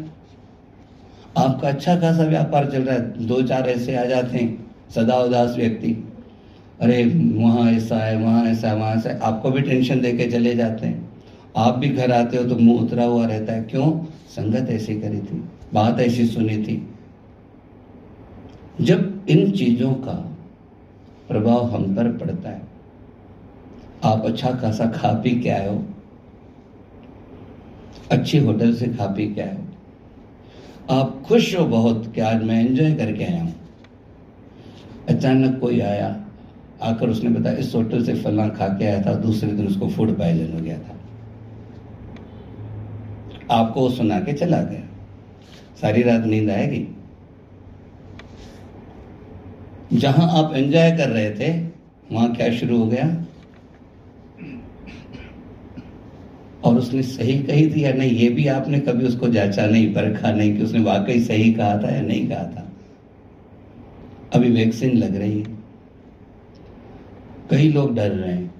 आपका 1.36 1.68
अच्छा 1.68 1.96
खासा 1.96 2.24
व्यापार 2.24 2.70
चल 2.70 2.82
रहा 2.82 2.94
है, 2.94 3.26
दो 3.26 3.42
चार 3.42 3.68
ऐसे 3.68 3.96
आ 3.96 4.04
जाते 4.04 4.38
हैं, 4.38 4.66
सदा 4.94 5.16
उदास 5.16 5.56
व्यक्ति। 5.56 6.04
अरे, 6.80 7.04
वहाँ 7.34 7.72
ऐसा 7.72 7.96
है, 7.96 8.16
वहाँ 8.16 8.44
ऐसा 8.44 8.68
है, 8.68 8.76
वहाँ 8.76 8.96
ऐसा 8.96 9.10
है, 9.10 9.18
आपको 9.18 9.50
भी 9.50 9.60
टेंशन 9.60 10.00
दे 10.00 10.12
के 10.12 10.26
चले 10.26 10.54
जाते 10.54 10.86
हैं। 10.86 11.10
आप 11.56 11.74
भी 11.74 11.88
घर 11.88 12.12
आते 12.12 12.36
हो 12.36 12.44
तो 12.44 12.56
मुँह 12.56 12.82
उतरा 12.82 13.04
हुआ 13.04 13.26
रहता 13.26 13.52
है, 13.52 13.62
क्यों? 13.62 14.05
संगत 14.36 14.70
ऐसी 14.70 14.94
करी 15.00 15.18
थी, 15.20 15.42
बात 15.74 16.00
ऐसी 16.00 16.26
सुनी 16.26 16.56
थी। 16.58 16.76
जब 18.80 19.26
इन 19.28 19.50
चीज़ों 19.52 19.92
का 19.96 20.14
प्रभाव 21.28 21.70
हम 21.70 21.94
पर 21.96 22.10
पड़ता 22.16 22.48
है, 22.48 22.62
आप 24.04 24.24
अच्छा 24.26 24.50
खासा 24.52 24.86
खा 24.90 25.12
पी 25.20 25.30
के 25.40 25.48
आए 25.50 25.68
हो, 25.68 25.82
अच्छी 28.10 28.38
होटल 28.38 28.74
से 28.74 28.86
खा 28.88 29.06
पी 29.06 29.26
के 29.34 29.40
आए 29.40 29.54
हो, 29.54 29.62
आप 30.90 31.22
खुश 31.26 31.54
हो 31.56 31.64
बहुत 31.66 32.12
कि 32.14 32.20
आज 32.22 32.42
मैं 32.44 32.60
एंजॉय 32.60 32.92
करके 32.94 33.24
आया 33.24 33.42
हूँ। 33.42 33.54
अचानक 35.08 35.58
कोई 35.60 35.80
आया, 35.82 36.14
आकर 36.82 37.08
उसने 37.08 37.30
बताया, 37.30 37.56
इस 37.56 37.74
होटल 37.74 38.04
से 38.04 38.14
फला 38.14 38.48
खा 38.50 38.68
के 38.68 38.84
आया 38.84 39.00
था, 39.02 39.14
दूसरे 39.16 39.52
दिन 39.52 39.66
उसको 39.66 39.88
फ़ूड 39.88 40.16
पॉइजन 40.18 40.52
हो 40.52 40.60
गया 40.60 40.78
था। 40.78 40.95
आपको 43.50 43.90
सुना 43.90 44.20
के 44.20 44.32
चला 44.32 44.62
गया। 44.62 44.80
सारी 45.80 46.02
रात 46.02 46.24
नींद 46.24 46.50
आएगी। 46.50 46.88
जहाँ 49.92 50.44
आप 50.44 50.54
एंजॉय 50.54 50.96
कर 50.96 51.08
रहे 51.08 51.30
थे, 51.30 51.68
वहाँ 52.12 52.34
क्या 52.34 52.52
शुरू 52.52 52.78
हो 52.78 52.86
गया? 52.86 53.24
और 56.64 56.76
उसने 56.76 57.02
सही 57.02 57.38
कही 57.42 57.74
थी 57.74 57.84
या 57.84 57.92
नहीं, 57.92 58.10
ये 58.10 58.28
भी 58.28 58.46
आपने 58.46 58.80
कभी 58.80 59.04
उसको 59.04 59.28
जांचा 59.28 59.66
नहीं, 59.66 59.94
परखा 59.94 60.32
नहीं 60.32 60.56
कि 60.56 60.62
उसने 60.62 60.80
वाकई 60.80 61.20
सही 61.20 61.52
कहा 61.52 61.78
था 61.78 61.94
या 61.94 62.00
नहीं 62.00 62.28
कहा 62.28 62.44
था। 62.44 62.72
अभी 64.34 64.50
वैक्सीन 64.50 64.96
लग 64.96 65.16
रही 65.16 65.38
है। 65.38 65.44
कई 67.50 67.72
लोग 67.72 67.94
डर 67.94 68.10
रहे 68.10 68.34
हैं। 68.34 68.54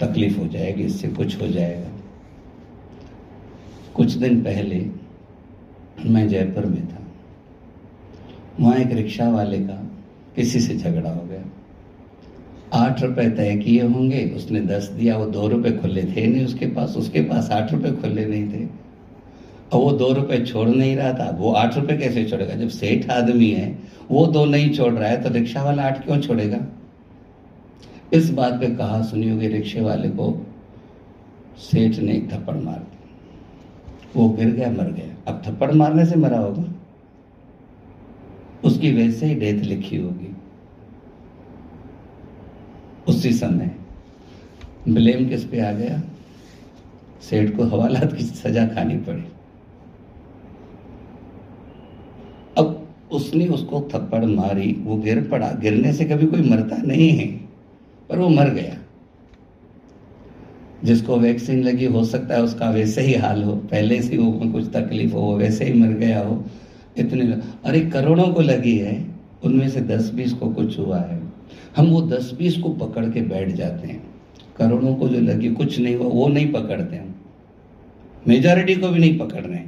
तकलीफ़ 0.00 0.38
हो 0.38 0.46
जाएगी, 0.48 0.82
इससे 0.82 1.08
कुछ 1.08 1.42
हो 1.42 1.48
जाएगा। 1.48 1.89
कुछ 4.00 4.12
दिन 4.12 4.40
पहले 4.40 4.76
मैं 6.06 6.28
जयपुर 6.28 6.66
में 6.66 6.86
था। 6.88 6.98
वहाँ 8.60 8.76
एक 8.76 8.92
रिक्शा 8.92 9.28
वाले 9.30 9.58
का 9.58 9.74
किसी 10.36 10.60
से 10.60 10.76
झगड़ा 10.76 11.10
हो 11.10 11.24
गया। 11.26 11.42
आठ 12.74 13.02
रुपए 13.02 13.28
तय 13.30 13.56
किए 13.56 13.82
होंगे, 13.82 14.24
उसने 14.36 14.60
दस 14.60 14.88
दिया, 14.88 15.16
वो 15.16 15.26
दो 15.26 15.48
रुपए 15.48 15.72
खुले 15.72 16.02
थे 16.04 16.26
नहीं 16.26 16.44
उसके 16.44 16.66
पास 16.66 16.96
उसके 16.96 17.20
पास 17.20 17.50
आठ 17.50 17.72
रुपए 17.72 17.90
खुले 17.92 18.24
नहीं 18.26 18.48
थे। 18.48 18.64
और 19.72 19.80
वो 19.80 19.90
दो 19.92 20.12
रुपए 20.12 20.38
छोड़ 20.44 20.68
नहीं 20.68 20.94
रहा 20.96 21.12
था, 21.12 21.30
वो 21.30 21.52
आठ 21.52 21.76
रुपए 21.76 21.96
कैसे 21.96 22.24
छोड़ेगा? 22.24 22.54
जब 22.54 22.68
सेठ 22.68 23.10
आदमी 23.10 23.50
है, 23.50 23.78
वो 24.10 24.26
दो 24.26 24.44
नहीं 24.44 24.70
छोड़ 24.70 24.92
रहा 24.92 25.08
है 25.08 25.22
तो 25.22 25.30
रिक्शा 25.30 25.64
वाला 25.64 25.82
आठ 25.82 26.04
क्यों 26.04 26.20
छोड़ेगा? 26.20 26.58
इस 28.12 28.30
बात 28.30 28.52
पे 28.52 28.66
कहा 28.66 29.02
सुनी 29.02 29.28
होगी 29.30 29.48
रिक्शे 29.48 29.80
वाले 29.80 30.08
को, 30.08 30.46
सेठ 31.58 31.98
ने 31.98 32.18
थप्पड़ 32.32 32.56
मार 32.56 32.78
दिया। 32.78 32.99
वो 34.16 34.28
गिर 34.28 34.48
गया, 34.48 34.70
मर 34.70 34.92
गया। 34.92 35.32
अब 35.32 35.42
थप्पड़ 35.46 35.72
मारने 35.72 36.06
से 36.06 36.16
मरा 36.16 36.38
होगा। 36.38 36.64
उसकी 38.64 38.92
वैसे 38.92 39.26
ही 39.26 39.34
डेथ 39.34 39.62
लिखी 39.64 39.96
होगी। 39.96 40.36
उसी 43.08 43.32
समय 43.32 43.76
ब्लेम 44.88 45.28
किस 45.28 45.44
पे 45.44 45.60
आ 45.60 45.72
गया? 45.72 46.02
सेठ 47.22 47.56
को 47.56 47.64
हवालात 47.64 48.12
की 48.12 48.22
सजा 48.22 48.66
खानी 48.66 48.96
पड़ी। 48.96 49.24
अब 52.58 52.88
उसने 53.12 53.48
उसको 53.48 53.80
थप्पड़ 53.80 54.24
मारी, 54.24 54.72
वो 54.72 54.96
गिर 54.96 55.28
पड़ा। 55.28 55.52
गिरने 55.52 55.92
से 55.92 56.04
कभी 56.04 56.26
कोई 56.26 56.42
मरता 56.42 56.76
नहीं 56.76 57.10
है, 57.10 57.26
पर 58.08 58.18
वो 58.18 58.28
मर 58.28 58.50
गया। 58.50 58.76
जिसको 60.84 61.16
वैक्सीन 61.16 61.62
लगी, 61.62 61.84
हो 61.84 62.04
सकता 62.04 62.34
है 62.34 62.42
उसका 62.42 62.70
वैसे 62.70 63.00
ही 63.00 63.14
हाल 63.14 63.42
हो। 63.42 63.56
पहले 63.56 64.02
से 64.02 64.16
वो 64.16 64.32
कुछ 64.32 64.64
तकलीफ़ 64.64 65.12
हो 65.12 65.36
वैसे 65.36 65.64
ही 65.64 65.72
मर 65.72 65.88
गया 65.88 66.20
हो। 66.20 66.44
इतने 66.98 67.40
अरे, 67.64 67.80
करोड़ों 67.80 68.24
को 68.24 68.42
लगी 68.42 68.78
है। 68.78 69.04
उनमें 69.44 69.68
से 69.68 69.80
दस 69.80 70.12
बीस 70.14 70.32
को 70.32 70.48
कुछ 70.48 70.78
हुआ 70.78 70.98
है। 70.98 71.22
हम 71.76 71.86
वो 71.86 72.02
दस 72.02 72.34
बीस 72.38 72.56
को 72.56 72.68
पकड़ 72.68 73.10
के 73.10 73.20
बैठ 73.20 73.48
जाते 73.48 73.88
हैं। 73.88 74.02
करोड़ों 74.58 74.94
को 74.94 75.08
जो 75.08 75.20
लगी, 75.20 75.50
कुछ 75.50 75.78
नहीं 75.78 75.96
हुआ, 75.96 76.08
वो 76.08 76.28
नहीं 76.28 76.52
पकड़ते 76.52 76.96
हम। 76.96 77.14
मेजॉरिटी 78.28 78.74
को 78.74 78.88
भी 78.88 78.98
नहीं 78.98 79.18
पकड़ 79.18 79.40
रहे 79.40 79.60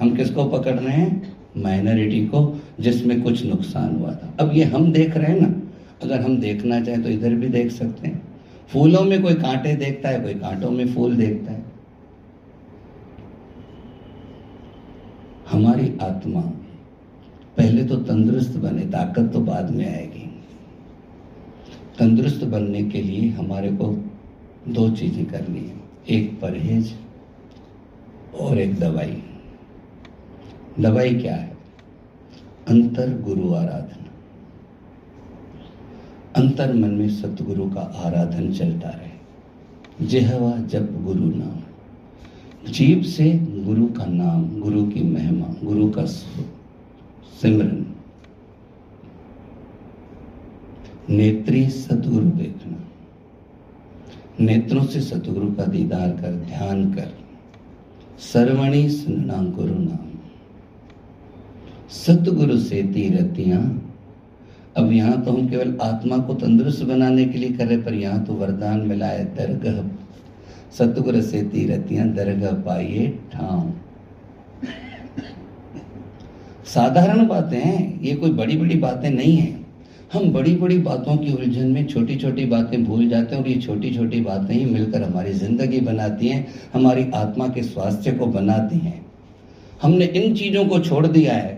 हम 0.00 0.16
किसको 0.16 0.44
पकड़ 0.44 0.74
रहे 0.74 0.96
हैं? 0.96 1.36
माइनॉरिटी 1.56 2.20
को, 2.20 2.62
जिसमें 2.80 3.22
कुछ 3.22 3.46
नुकसान 3.46 3.96
हुआ 3.96 4.12
था। 4.12 4.34
अब 4.40 4.52
ये 4.54 4.64
हम 4.64 4.92
देख 4.92 5.16
रहे 5.16 5.32
हैं 5.32 5.40
ना। 5.40 5.62
अगर 6.02 6.20
हम 6.20 6.38
देखना 6.38 6.80
चाहें 6.80 7.02
तो 7.02 7.08
इधर 7.08 7.34
भी 7.34 7.48
देख 7.48 7.70
सकते 7.70 8.08
हैं। 8.08 8.27
फूलों 8.72 9.00
में 9.00 9.22
कोई 9.22 9.34
कांटे 9.34 9.74
देखता 9.76 10.08
है, 10.08 10.20
कोई 10.20 10.34
कांटों 10.34 10.70
में 10.70 10.94
फूल 10.94 11.16
देखता 11.16 11.52
है। 11.52 11.64
हमारी 15.50 15.98
आत्मा 16.02 16.40
पहले 17.56 17.84
तो 17.84 17.96
तंदुरुस्त 17.96 18.56
बने, 18.56 18.82
ताकत 18.82 19.30
तो 19.32 19.40
बाद 19.40 19.70
में 19.70 19.96
आएगी। 19.96 20.26
तंदुरुस्त 21.98 22.44
बनने 22.44 22.82
के 22.82 23.02
लिए 23.02 23.30
हमारे 23.30 23.70
को 23.72 23.86
दो 24.68 24.90
चीज़ें 24.90 25.26
करनी 25.26 25.60
है। 25.60 25.76
एक 26.08 26.40
परहेज 26.40 26.94
और 28.40 28.58
एक 28.58 28.78
दवाई। 28.78 29.22
दवाई 30.80 31.14
क्या 31.14 31.34
है? 31.34 31.56
अंतर 32.68 33.20
गुरु 33.20 33.54
आराधना। 33.54 33.97
अंतर 36.36 36.74
मन 36.74 36.88
में 36.88 37.08
सतगुरु 37.08 37.70
का 37.70 37.80
आराधन 37.80 38.52
चलता 38.52 38.88
रहे। 38.88 39.18
जेहवा 40.06 40.52
जप 40.56 40.88
गुरु 41.04 41.24
नाम। 41.24 41.56
जीव 42.72 43.02
से 43.02 43.32
गुरु 43.38 43.86
का 43.86 44.04
नाम, 44.04 44.60
गुरु 44.60 44.86
की 44.86 45.02
महिमा, 45.02 45.46
गुरु 45.64 45.90
का 45.90 46.04
सिमरन। 46.04 47.86
नेत्री 51.10 51.68
सतगुरु 51.68 52.30
देखना। 52.30 52.84
नेत्रों 54.40 54.84
से 54.84 55.00
सतगुरु 55.00 55.52
का 55.52 55.64
दीदार 55.64 56.10
कर, 56.10 56.32
ध्यान 56.32 56.94
कर। 56.94 57.18
सर्वणी 58.18 58.88
सुनना 58.88 59.42
गुरु 59.42 59.74
नाम। 59.74 60.08
सतगुरु 61.90 62.56
से 62.56 62.82
तीरतियाँ 62.82 63.87
अब 64.78 64.92
यहाँ 64.92 65.22
तो 65.24 65.32
हम 65.32 65.48
केवल 65.48 65.76
आत्मा 65.82 66.18
को 66.18 66.34
तंदुरुस्त 66.36 66.82
बनाने 66.86 67.24
के 67.24 67.38
लिए 67.38 67.52
कर 67.52 67.66
रहे 67.66 67.76
पर 67.78 67.94
यहाँ 67.96 68.24
तो 68.24 68.32
वरदान 68.34 68.80
मिला 68.88 69.06
है 69.08 69.24
दरगह। 69.36 69.82
सतगुरु 70.72 71.22
से 71.22 71.42
तीरतियाँ 71.44 72.08
दरगह 72.14 72.52
पाइए 72.64 73.06
ठाव 73.32 73.72
साधारण 76.68 77.26
बातें 77.26 77.58
हैं, 77.58 78.00
ये 78.02 78.14
कोई 78.14 78.30
बड़ी 78.32 78.56
बड़ी 78.56 78.74
बातें 78.78 79.10
नहीं 79.10 79.36
है। 79.36 79.56
हम 80.12 80.30
बड़ी 80.32 80.54
बड़ी 80.56 80.78
बातों 80.80 81.16
की 81.16 81.32
उलझन 81.34 81.66
में 81.68 81.86
छोटी 81.86 82.16
छोटी 82.16 82.44
बातें 82.46 82.84
भूल 82.84 83.08
जाते 83.08 83.34
हैं 83.34 83.42
और 83.42 83.48
ये 83.48 83.54
छोटी 83.60 83.94
छोटी 83.94 84.20
बातें 84.22 84.54
ही 84.54 84.64
मिलकर 84.66 85.02
हमारी 85.02 85.32
ज़िंदगी 85.34 85.80
बनाती 85.82 86.28
हैं, 86.28 86.46
हमारी 86.74 87.06
आत्मा 87.16 87.48
के 87.48 87.62
स्वास्थ्य 87.64 88.12
को 88.12 88.26
बनाती 88.28 88.78
हैं। 88.78 89.00
हमने 89.82 90.04
इन 90.06 90.34
चीज़ों 90.34 90.64
को 90.66 90.78
छोड़ 90.80 91.06
दिया 91.08 91.34
है 91.34 91.56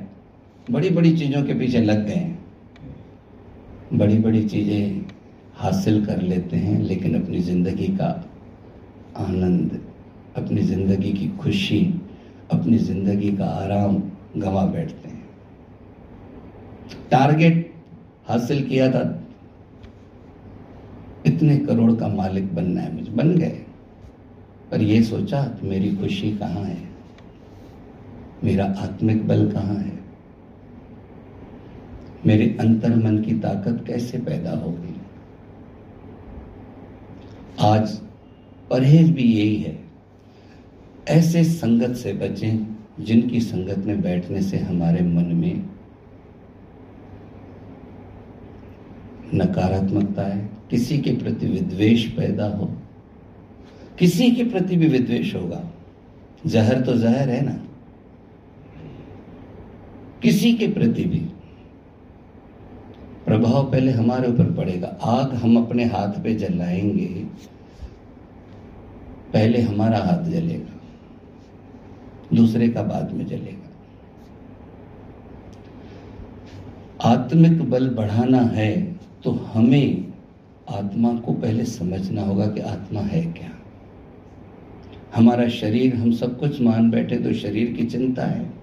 बड़ी 0.67 0.91
बड़ी 0.91 1.17
चीज़ों 1.17 1.43
के 1.43 1.55
पीछे 1.55 1.81
लग 1.83 2.07
गए 2.07 2.15
हैं। 2.15 2.30
बड़ी 3.93 4.19
बड़ी 4.19 4.49
चीज़ें 4.49 5.05
हासिल 5.55 6.07
कर 6.07 6.23
लेते 6.23 6.57
हैं, 6.57 6.83
लेकिन 6.83 7.23
अपनी 7.23 7.41
ज़िंदगी 7.41 7.87
का 7.87 8.31
आनंद, 9.17 9.81
अपनी 10.37 10.63
ज़िंदगी 10.63 11.13
की 11.13 11.29
खुशी, 11.29 12.01
अपनी 12.51 12.79
ज़िंदगी 12.79 13.33
का 13.33 13.45
आराम 13.45 14.03
गंवा 14.37 14.65
बैठते 14.65 15.09
हैं। 15.09 15.29
टारगेट 17.11 17.75
हासिल 18.29 18.69
किया 18.69 18.91
था। 18.91 19.23
इतने 21.27 21.57
करोड़ 21.57 21.93
का 21.93 22.09
मालिक 22.09 22.55
बनना 22.55 22.81
है, 22.81 22.95
मुझे 22.95 23.13
बन 23.13 23.37
गए। 23.37 23.65
पर 24.71 24.83
यह 24.83 25.03
सोचा, 25.03 25.59
मेरी 25.63 25.97
खुशी 25.97 26.33
कहाँ 26.33 26.65
है? 26.65 26.79
मेरा 28.45 28.65
आत्मिक 28.65 29.29
बल 29.29 29.51
कहाँ 29.53 29.75
है? 29.75 29.99
मेरे 32.27 32.57
अंतर 32.61 32.95
मन 32.97 33.19
की 33.19 33.35
ताकत 33.35 33.85
कैसे 33.87 34.19
पैदा 34.19 34.51
होगी 34.51 34.95
आज 37.61 37.97
परहेज 38.71 39.11
भी 39.11 39.23
यही 39.23 39.57
है। 39.57 39.85
ऐसे 41.09 41.45
संगत 41.45 41.95
से 41.97 42.13
बचें 42.13 42.77
जिनकी 43.01 43.41
संगत 43.41 43.79
में 43.79 44.01
बैठने 44.01 44.43
से 44.43 44.59
हमारे 44.59 45.01
मन 45.01 45.25
में 45.25 45.69
नकारात्मकता 49.35 50.23
है, 50.23 50.51
किसी 50.71 50.99
के 50.99 51.11
प्रति 51.13 51.47
विद्वेश 51.47 52.07
पैदा 52.07 52.47
हो, 52.47 52.71
किसी 53.99 54.31
के 54.31 54.45
प्रति 54.45 54.77
भी 54.77 54.87
विद्वेश 54.87 55.35
होगा। 55.35 55.65
जहर 56.47 56.81
तो 56.81 56.97
जहर 56.97 57.29
है 57.29 57.41
ना। 57.41 57.59
किसी 60.23 60.53
के 60.55 60.69
प्रति 60.69 61.05
भी। 61.05 61.30
प्रभाव 63.31 63.71
पहले 63.71 63.91
हमारे 63.93 64.29
ऊपर 64.29 64.53
पड़ेगा। 64.55 64.89
आग 65.07 65.35
हम 65.35 65.57
अपने 65.57 65.85
हाथ 65.85 66.23
पे 66.23 66.35
जलाएँगे, 66.35 67.07
पहले 69.33 69.61
हमारा 69.61 69.99
हाथ 69.99 70.25
जलेगा, 70.25 70.79
दूसरे 72.35 72.69
का 72.69 72.83
बाद 72.83 73.13
में 73.13 73.27
जलेगा। 73.27 73.69
आत्मिक 77.05 77.63
बल 77.71 77.89
बढ़ाना 77.91 78.41
है 78.51 78.73
तो 79.25 79.31
हमें 79.31 80.13
आत्मा 80.71 81.13
को 81.17 81.33
पहले 81.35 81.65
समझना 81.67 82.23
होगा 82.23 82.47
कि 82.47 82.61
आत्मा 82.63 83.01
है 83.03 83.23
क्या। 83.33 83.51
हमारा 85.15 85.49
शरीर, 85.51 85.95
हम 85.97 86.13
सब 86.13 86.39
कुछ 86.41 86.61
मान 86.61 86.91
बैठे 86.91 87.17
तो 87.19 87.33
शरीर 87.37 87.73
की 87.73 87.87
चिंता 87.87 88.27
है। 88.27 88.60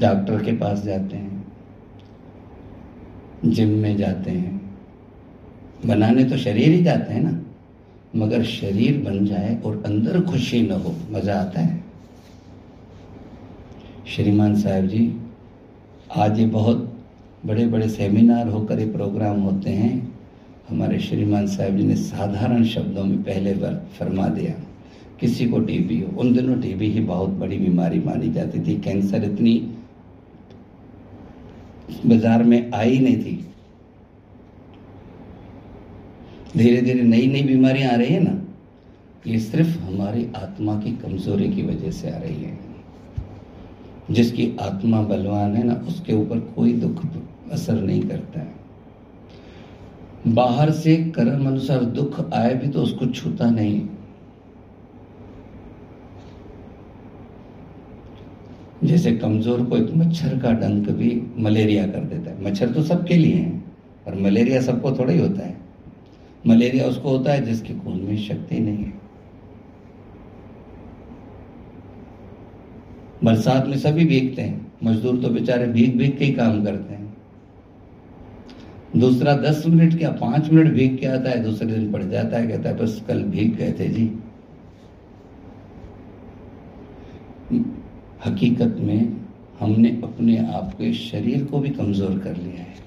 डॉक्टर 0.00 0.42
के 0.44 0.52
पास 0.52 0.82
जाते 0.82 1.16
हैं, 1.16 1.44
जिम 3.44 3.68
में 3.78 3.96
जाते 3.96 4.30
हैं। 4.30 4.60
बनाने 5.86 6.24
तो 6.24 6.36
शरीर 6.36 6.70
ही 6.70 6.82
जाते 6.84 7.14
हैं 7.14 7.22
ना, 7.22 7.38
मगर 8.16 8.42
शरीर 8.44 9.02
बन 9.02 9.24
जाए 9.26 9.60
और 9.66 9.82
अंदर 9.86 10.20
खुशी 10.20 10.62
न 10.62 10.72
हो, 10.72 10.94
मज़ा 11.10 11.40
आता 11.40 11.60
है। 11.60 11.80
श्रीमान 14.06 14.54
साहब 14.56 14.86
जी, 14.86 15.20
आज 16.16 16.38
ये 16.40 16.46
बहुत 16.46 16.88
बड़े 17.46 17.66
बड़े 17.66 17.88
सेमिनार 17.88 18.48
होकर 18.48 18.80
ये 18.80 18.86
प्रोग्राम 18.86 19.40
होते 19.40 19.70
हैं। 19.70 20.16
हमारे 20.68 20.98
श्रीमान 20.98 21.46
साहब 21.46 21.76
जी 21.76 21.84
ने 21.84 21.96
साधारण 21.96 22.64
शब्दों 22.64 23.04
में 23.04 23.22
पहले 23.22 23.54
बार 23.54 23.82
फरमा 23.98 24.26
दिया। 24.28 24.52
किसी 25.20 25.46
को 25.46 25.60
टीबी 25.60 26.00
हो, 26.00 26.20
उन 26.20 26.32
दिनों 26.32 26.60
टीबी 26.60 26.90
ही 26.90 27.00
बहुत 27.00 27.30
बड़ी 27.30 27.58
बीमारी 27.58 28.00
मानी 28.00 28.30
जाती 28.32 28.60
थी। 28.60 28.76
कैंसर 28.80 29.24
इतनी 29.24 29.54
बाज़ार 32.06 32.42
में 32.42 32.70
आई 32.72 32.98
नहीं 32.98 33.16
थी। 33.16 33.44
धीरे 36.56 36.80
धीरे 36.82 37.02
नई 37.02 37.26
नई 37.26 37.42
बीमारियाँ 37.42 37.92
आ 37.92 37.96
रही 37.96 38.14
है 38.14 38.20
ना, 38.20 38.38
ये 39.26 39.38
सिर्फ़ 39.40 39.78
हमारी 39.80 40.26
आत्मा 40.36 40.74
की 40.76 40.90
कमज़ोरी 40.98 41.48
की 41.48 41.62
वजह 41.62 41.90
से 41.90 42.10
आ 42.10 42.18
रही 42.18 42.42
है। 42.42 42.58
जिसकी 44.10 44.50
आत्मा 44.60 45.02
बलवान 45.02 45.54
है 45.56 45.64
ना, 45.64 45.74
उसके 45.88 46.12
ऊपर 46.12 46.38
कोई 46.56 46.72
दुख 46.74 47.02
असर 47.52 47.74
नहीं 47.74 48.02
करता 48.02 48.40
है। 48.40 48.60
बाहर 50.26 50.70
से 50.72 50.96
कर्म 51.16 51.46
अनुसार 51.46 51.84
दुख 51.84 52.20
आए 52.34 52.54
भी 52.54 52.68
तो 52.68 52.82
उसको 52.82 53.06
छूता 53.08 53.50
नहीं। 53.50 53.80
जैसे 58.82 59.12
कमज़ोर 59.12 59.62
को 59.64 59.76
एक 59.76 59.90
मच्छर 59.96 60.38
का 60.38 60.52
डंक 60.52 60.88
भी 60.90 61.10
मलेरिया 61.38 61.86
कर 61.86 62.04
देता 62.04 62.30
है। 62.30 62.44
मच्छर 62.44 62.70
तो 62.70 62.82
सबके 62.82 63.16
लिए 63.16 63.34
है, 63.34 63.50
पर 64.06 64.14
मलेरिया 64.20 64.60
सबको 64.60 64.92
थोड़ा 64.92 65.12
ही 65.12 65.18
होता 65.20 65.46
है। 65.46 65.56
मलेरिया 66.46 66.86
उसको 66.86 67.10
होता 67.10 67.32
है 67.32 67.44
जिसके 67.44 67.74
खून 67.74 68.00
में 68.00 68.16
शक्ति 68.18 68.58
नहीं 68.58 68.84
है। 68.84 69.00
बरसात 73.24 73.66
में 73.66 73.76
सभी 73.78 74.04
भीगते 74.04 74.42
हैं, 74.42 74.66
मजदूर 74.84 75.20
तो 75.22 75.28
बेचारे 75.28 75.66
भीग 75.66 75.96
भीग 75.98 76.16
के 76.18 76.24
ही 76.24 76.32
काम 76.32 76.64
करते 76.64 76.94
हैं। 76.94 77.00
दूसरा 78.96 79.34
दस 79.36 79.62
मिनट 79.66 79.96
क्या 79.98 80.10
पाँच 80.12 80.50
मिनट 80.50 80.72
भीग 80.72 80.98
के 80.98 81.06
आता 81.06 81.30
है, 81.30 81.42
दूसरे 81.42 81.66
दिन 81.68 81.90
पड़ 81.92 82.02
जाता 82.02 82.36
है, 82.36 82.46
कहता 82.48 82.68
है, 82.68 82.76
बस 82.76 83.02
कल 83.08 83.22
भीग 83.24 83.56
गए 83.56 83.72
थे 83.72 83.88
जी। 83.88 84.10
हकीकत 88.24 88.76
में 88.80 89.16
हमने 89.60 89.88
अपने 90.04 90.36
आप 90.50 90.72
के 90.74 90.92
शरीर 90.94 91.44
को 91.44 91.58
भी 91.58 91.70
कमज़ोर 91.70 92.18
कर 92.18 92.36
लिया 92.36 92.62
है। 92.62 92.80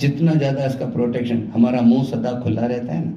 जितना 0.00 0.34
ज़्यादा 0.34 0.64
इसका 0.66 0.86
प्रोटेक्शन 0.86 1.46
हमारा 1.54 1.80
मुँह 1.82 2.04
सदा 2.04 2.32
खुला 2.40 2.66
रहता 2.66 2.92
है 2.92 3.04
ना। 3.04 3.12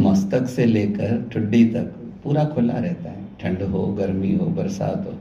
मस्तक 0.00 0.46
से 0.48 0.64
लेकर 0.66 1.28
ठुड्डी 1.32 1.64
तक 1.66 1.92
पूरा 2.24 2.44
खुला 2.44 2.78
रहता 2.78 3.10
है। 3.10 3.18
ठंड 3.40 3.62
हो, 3.62 3.86
गर्मी 3.94 4.34
हो, 4.34 4.46
बरसात 4.46 5.06
हो, 5.06 5.12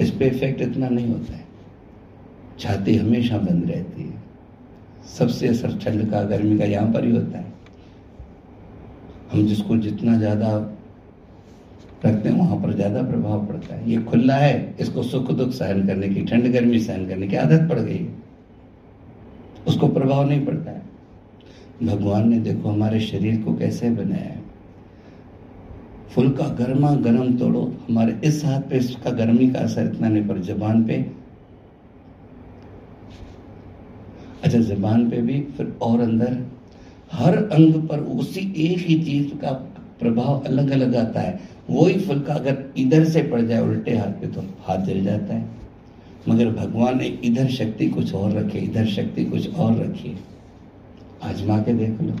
इस 0.00 0.10
पे 0.10 0.26
इफ़ेक्ट 0.26 0.60
इतना 0.62 0.88
नहीं 0.88 1.08
होता 1.08 1.34
है। 1.34 1.46
छाती 2.58 2.96
हमेशा 2.96 3.38
बंद 3.38 3.70
रहती 3.70 4.02
है। 4.02 4.22
सबसे 5.08 5.48
असर 5.48 5.78
ठंड 5.78 6.10
का, 6.10 6.22
गर्मी 6.24 6.58
का 6.58 6.64
यहाँ 6.66 6.92
पर 6.92 7.04
ही 7.04 7.10
होता 7.10 7.38
है। 7.38 7.47
हम 9.32 9.46
जिसको 9.46 9.76
जितना 9.76 10.16
ज़्यादा 10.18 10.56
रखते 12.06 12.28
हैं, 12.28 12.36
वहाँ 12.38 12.56
पर 12.62 12.74
ज़्यादा 12.74 13.02
प्रभाव 13.02 13.46
पड़ता 13.46 13.74
है। 13.74 13.90
ये 13.90 13.96
खुला 14.02 14.34
है, 14.34 14.76
इसको 14.80 15.02
सुख 15.02 15.30
दुख 15.30 15.50
सहन 15.50 15.86
करने 15.86 16.08
की, 16.08 16.24
ठंड 16.24 16.52
गर्मी 16.52 16.78
सहन 16.78 17.06
करने 17.08 17.28
की 17.28 17.36
आदत 17.36 17.68
पड़ 17.68 17.78
गई। 17.78 17.98
है 17.98 18.16
उसको 19.66 19.88
प्रभाव 19.88 20.28
नहीं 20.28 20.46
पड़ता 20.46 20.70
है। 20.70 20.82
भगवान 21.82 22.28
ने 22.28 22.38
देखो, 22.38 22.68
हमारे 22.68 23.00
शरीर 23.00 23.42
को 23.42 23.54
कैसे 23.54 23.90
बनाया 23.90 24.22
है। 24.22 24.42
फुल्का 26.10 26.48
गर्मा 26.48 26.90
गर्म 26.94 27.36
तोड़ो। 27.38 27.62
हमारे 27.88 28.20
इस 28.24 28.44
हाथ 28.44 28.60
पे, 28.60 28.76
इसका 28.76 29.10
गर्मी 29.10 29.48
का 29.50 29.60
असर 29.60 29.86
इतना 29.86 30.08
नहीं, 30.08 30.28
पर 30.28 30.38
जबान 30.38 30.84
पे। 30.84 30.94
अच्छा 34.44 34.58
जबान 34.58 35.10
पे 35.10 35.20
भी, 35.22 35.40
फिर 35.56 35.76
और 35.82 36.00
अंदर 36.00 36.38
हर 37.12 37.36
अंग 37.36 37.74
पर 37.88 38.00
उसी 38.00 38.40
एक 38.56 38.78
ही 38.78 38.98
चीज़ 39.04 39.36
का 39.36 39.52
प्रभाव 40.00 40.40
अलग 40.40 40.70
अलग 40.70 40.96
आता 40.96 41.20
है। 41.20 41.40
वही 41.70 42.00
फुल्का 42.00 42.34
अगर 42.34 42.64
इधर 42.76 43.04
से 43.04 43.22
पड़ 43.22 43.40
जाए, 43.40 43.60
उल्टे 43.60 43.96
हाथ 43.96 44.12
पे 44.12 44.26
तो 44.26 44.40
हाथ 44.40 44.84
जल 44.84 45.04
जाता 45.04 45.34
है। 45.34 45.48
मगर 46.28 46.50
भगवान 46.50 46.98
ने 46.98 47.06
इधर 47.24 47.48
शक्ति 47.48 47.88
कुछ 47.88 48.14
और 48.14 48.32
रखी, 48.32 48.58
इधर 48.58 48.86
शक्ति 48.86 49.24
कुछ 49.24 49.54
और 49.54 49.76
रखी। 49.76 50.16
आजमा 51.22 51.58
के 51.58 51.72
देख 51.72 52.00
लो। 52.00 52.16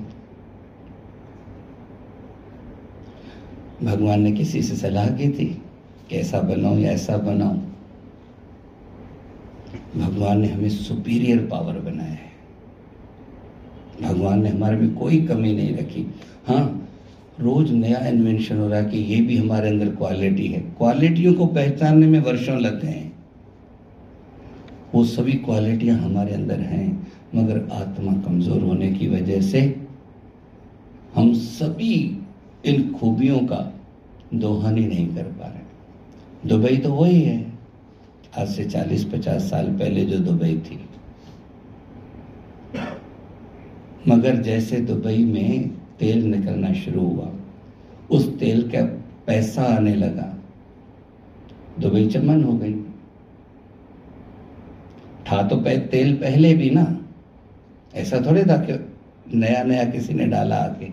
भगवान 3.82 4.20
ने 4.20 4.32
किसी 4.32 4.62
से 4.62 4.76
सलाह 4.76 5.08
की 5.08 5.28
थी 5.28 5.46
कि 6.10 6.16
ऐसा 6.16 6.40
बनाओ 6.40 6.78
या 6.78 6.90
ऐसा 6.90 7.16
बनाओ 7.16 7.56
भगवान 9.96 10.40
ने 10.40 10.48
हमें 10.48 10.68
सुपीरियर 10.68 11.38
पावर 11.46 11.78
बनाया 11.80 12.10
है। 12.10 12.27
भगवान 14.02 14.42
ने 14.42 14.48
हमारे 14.48 14.76
में 14.76 14.94
कोई 14.94 15.20
कमी 15.26 15.52
नहीं 15.54 15.76
रखी। 15.76 16.06
हाँ 16.48 16.64
रोज 17.40 17.70
नया 17.72 17.98
इन्वेंशन 18.08 18.58
हो 18.58 18.68
रहा 18.68 18.78
है 18.78 18.84
कि 18.84 18.98
ये 19.04 19.20
भी 19.22 19.36
हमारे 19.36 19.68
अंदर 19.68 19.88
क्वालिटी 19.96 20.46
है। 20.46 20.60
क्वालिटियों 20.78 21.34
को 21.34 21.46
पहचानने 21.48 22.06
में 22.06 22.20
वर्षों 22.20 22.58
लगते 22.60 22.86
हैं। 22.86 23.12
वो 24.94 25.04
सभी 25.06 25.32
क्वालिटियाँ 25.40 25.96
हमारे 25.98 26.32
अंदर 26.34 26.60
हैं, 26.60 27.06
मगर 27.34 27.68
आत्मा 27.72 28.12
कमज़ोर 28.22 28.62
होने 28.62 28.92
की 28.92 29.08
वजह 29.08 29.40
से 29.40 29.60
हम 31.14 31.32
सभी 31.34 31.94
इन 32.64 32.90
खूबियों 32.92 33.38
का 33.46 33.60
दोहन 34.34 34.76
ही 34.78 34.86
नहीं 34.86 35.06
कर 35.08 35.22
पा 35.22 35.46
रहे। 35.46 36.48
दुबई 36.48 36.76
तो 36.76 36.92
वही 36.94 37.20
है। 37.20 37.46
आज 38.38 38.48
से 38.48 38.64
40-50 38.66 39.48
साल 39.50 39.66
पहले 39.72 40.04
जो 40.04 40.18
दुबई 40.20 40.54
थी 40.60 40.78
मगर 44.08 44.36
जैसे 44.36 44.76
दुबई 44.80 45.24
में 45.24 45.68
तेल 45.98 46.24
निकलना 46.24 46.72
शुरू 46.72 47.00
हुआ, 47.00 47.32
उस 48.10 48.38
तेल 48.38 48.68
का 48.68 48.84
पैसा 49.26 49.62
आने 49.62 49.94
लगा। 49.94 50.34
दुबई 51.80 52.06
चमन 52.08 52.44
हो 52.44 52.52
गई। 52.52 52.74
था 55.26 55.42
तो 55.42 55.56
तेल 55.86 56.14
पहले 56.14 56.54
भी 56.54 56.70
ना? 56.70 56.98
ऐसा 57.94 58.20
थोड़े 58.26 58.44
था 58.44 58.56
कि 58.56 58.92
नया 59.34 59.62
नया 59.62 59.84
किसी 59.84 60.14
ने 60.14 60.26
डाला 60.26 60.56
आके 60.56 60.86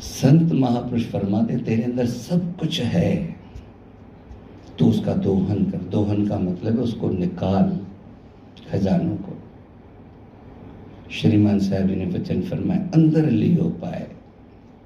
संत 0.00 0.52
महापुरुष 0.52 1.06
फरमाते, 1.06 1.56
तेरे 1.56 1.82
अंदर 1.82 2.06
सब 2.06 2.56
कुछ 2.58 2.80
है। 2.80 3.36
तो 4.78 4.86
उसका 4.86 5.14
दोहन 5.14 5.64
कर। 5.70 5.78
दोहन 5.78 6.28
का 6.28 6.38
मतलब 6.38 6.72
है 6.72 6.78
उसको 6.78 7.10
निकाल। 7.10 7.80
खजानों 8.70 9.16
को। 9.16 9.36
श्रीमान 11.10 11.58
साहब 11.58 11.88
जी 11.88 11.96
ने 11.96 12.06
वचन 12.06 12.42
फरमाए 12.42 12.78
अंदर 12.94 13.30
लियो 13.30 13.64
पाए। 13.64 14.06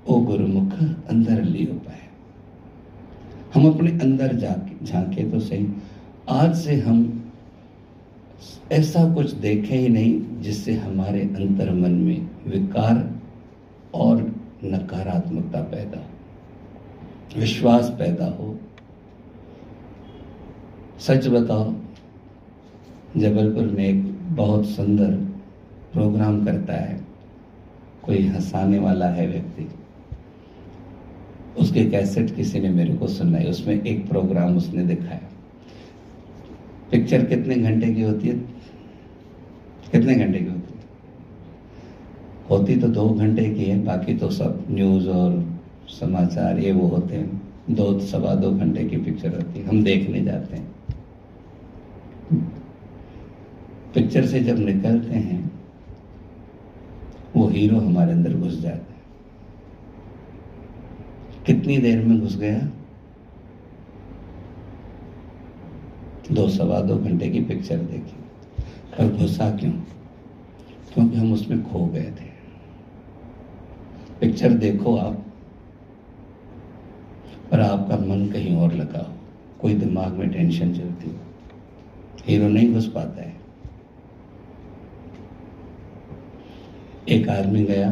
ओ 0.08 0.20
गुरुमुख, 0.20 0.72
अंदर 1.10 1.42
लियो 1.42 1.74
पाए। 1.74 2.00
हम 3.54 3.74
अपने 3.74 3.90
अंदर 3.90 4.34
जाके 4.34 4.84
झांके 4.84 5.30
तो 5.30 5.40
सही। 5.40 5.68
आज 6.28 6.54
से 6.56 6.74
हम 6.80 7.18
ऐसा 8.72 9.14
कुछ 9.14 9.32
देखें 9.32 9.78
ही 9.78 9.88
नहीं 9.88 10.40
जिससे 10.40 10.72
हमारे 10.74 11.20
अंतर 11.20 11.72
मन 11.72 11.90
में 11.90 12.26
विकार 12.46 13.10
और 13.94 14.22
नकारात्मकता 14.64 15.60
पैदा 15.60 16.06
विश्वास 17.38 17.88
पैदा 17.88 18.26
हो। 18.26 18.58
सच 20.98 21.28
बताओ 21.28 21.74
जबलपुर 23.16 23.64
में 23.64 23.84
एक 23.84 24.18
बहुत 24.36 24.66
सुंदर 24.66 25.10
प्रोग्राम 25.92 26.44
करता 26.44 26.72
है। 26.72 27.00
कोई 28.02 28.26
हंसाने 28.26 28.78
वाला 28.78 29.06
है 29.06 29.26
व्यक्ति। 29.26 29.68
उसके 31.58 31.84
कैसेट 31.84 32.36
किसी 32.36 32.60
ने 32.60 32.68
मेरे 32.68 32.94
को 32.94 33.08
सुनाई। 33.08 33.44
उसमें 33.44 33.82
एक 33.82 34.08
प्रोग्राम 34.08 34.56
उसने 34.56 34.84
दिखाया। 34.84 35.20
पिक्चर 36.90 37.24
कितने 37.24 37.54
घंटे 37.54 37.94
की 37.94 38.02
होती 38.02 38.28
है? 38.28 38.34
कितने 39.92 40.14
घंटे 40.14 40.38
की 40.38 40.44
होती 40.44 40.74
है? 40.76 40.84
होती 42.50 42.76
तो 42.76 42.88
दो 42.88 43.10
घंटे 43.10 43.50
की 43.50 43.64
है, 43.64 43.84
बाकी 43.84 44.14
तो 44.14 44.30
सब 44.30 44.64
न्यूज़ 44.70 45.08
और 45.08 45.60
समाचार, 45.88 46.58
ये 46.58 46.72
वो 46.72 46.86
होते 46.86 47.16
हैं। 47.16 47.42
दो, 47.70 48.00
सवा 48.00 48.34
दो 48.34 48.50
घंटे 48.50 48.84
की 48.84 48.96
पिक्चर 48.96 49.36
होती 49.36 49.60
है। 49.60 49.68
हम 49.68 49.84
देखने 49.84 50.20
जाते 50.20 50.56
हैं। 50.56 50.71
पिक्चर 53.94 54.26
से 54.26 54.40
जब 54.40 54.58
निकलते 54.58 55.14
हैं, 55.14 55.52
वो 57.36 57.48
हीरो 57.48 57.78
हमारे 57.78 58.12
अंदर 58.12 58.34
घुस 58.34 58.60
जाता 58.60 58.76
है। 58.76 59.02
कितनी 61.46 61.78
देर 61.78 62.04
में 62.04 62.20
घुस 62.20 62.36
गया? 62.36 62.58
दो 66.34 66.48
सवा 66.48 66.80
दो 66.80 66.96
घंटे 66.96 67.30
की 67.30 67.40
पिक्चर 67.40 67.76
देखी। 67.76 68.16
पर 68.98 69.16
घुसा 69.16 69.50
क्यों? 69.50 69.72
क्योंकि 70.94 71.16
हम 71.16 71.32
उसमें 71.32 71.72
खो 71.72 71.86
गए 71.86 72.04
थे। 72.04 72.32
पिक्चर 74.20 74.52
देखो 74.52 74.96
आप, 74.96 75.26
पर 77.50 77.60
आपका 77.60 77.96
मन 77.96 78.26
कहीं 78.26 78.56
और 78.56 78.72
लगा 78.72 78.98
हो। 78.98 79.14
कोई 79.60 79.74
दिमाग 79.74 80.12
में 80.12 80.30
टेंशन 80.30 80.74
चलती 80.74 81.10
हो। 81.10 81.16
हीरो 82.26 82.48
नहीं 82.48 82.74
घुस 82.74 82.92
पाता 82.92 83.22
है। 83.22 83.41
एक 87.08 87.28
आदमी 87.28 87.64
गया 87.64 87.90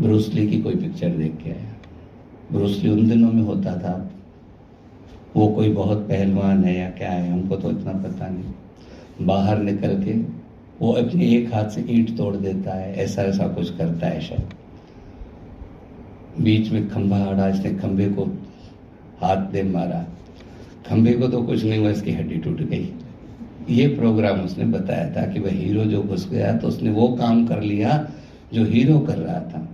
ब्रूसली 0.00 0.46
की 0.48 0.60
कोई 0.62 0.74
पिक्चर 0.74 1.08
देख 1.08 1.36
के 1.36 1.50
आया। 1.50 1.74
ब्रूसली 2.52 2.90
उन 2.90 3.08
दिनों 3.08 3.32
में 3.32 3.42
होता 3.42 3.74
था। 3.78 4.10
वो 5.36 5.48
कोई 5.48 5.72
बहुत 5.72 5.98
पहलवान 5.98 6.64
है 6.64 6.78
या 6.78 6.88
क्या 6.90 7.10
है, 7.10 7.30
हमको 7.32 7.56
तो 7.56 7.70
इतना 7.70 7.92
पता 7.92 8.28
नहीं। 8.28 9.26
बाहर 9.26 9.58
निकल 9.58 9.94
के 10.04 10.12
वो 10.80 10.92
अपने 10.92 11.28
एक 11.28 11.54
हाथ 11.54 11.68
से 11.68 11.84
ईंट 11.90 12.16
तोड़ 12.16 12.34
देता 12.36 12.74
है, 12.74 12.94
ऐसा 12.94 13.22
ऐसा 13.22 13.48
कुछ 13.48 13.76
करता 13.76 14.06
है 14.06 14.20
शायद 14.20 14.54
बीच 16.40 16.70
में 16.70 16.88
खंभा 16.88 17.18
अड़ा, 17.18 17.48
इसने 17.48 17.74
खंभे 17.74 18.08
को 18.08 18.24
हाथ 19.20 19.46
दे 19.46 19.62
मारा। 19.62 20.04
खंभे 20.88 21.12
को 21.12 21.28
तो 21.28 21.42
कुछ 21.42 21.64
नहीं 21.64 21.78
हुआ, 21.78 21.90
इसकी 21.90 22.12
हड्डी 22.12 22.36
टूट 22.36 22.60
गई। 22.62 22.92
ये 23.68 23.86
प्रोग्राम 23.88 24.40
उसने 24.40 24.64
बताया 24.68 25.10
था 25.10 25.26
कि 25.32 25.40
वह 25.40 25.50
हीरो 25.52 25.84
जो 25.84 26.02
घुस 26.02 26.28
गया 26.30 26.56
तो 26.56 26.68
उसने 26.68 26.90
वो 26.90 27.08
काम 27.16 27.46
कर 27.46 27.60
लिया 27.62 27.98
जो 28.52 28.64
हीरो 28.64 28.98
कर 28.98 29.18
रहा 29.18 29.40
था। 29.42 29.66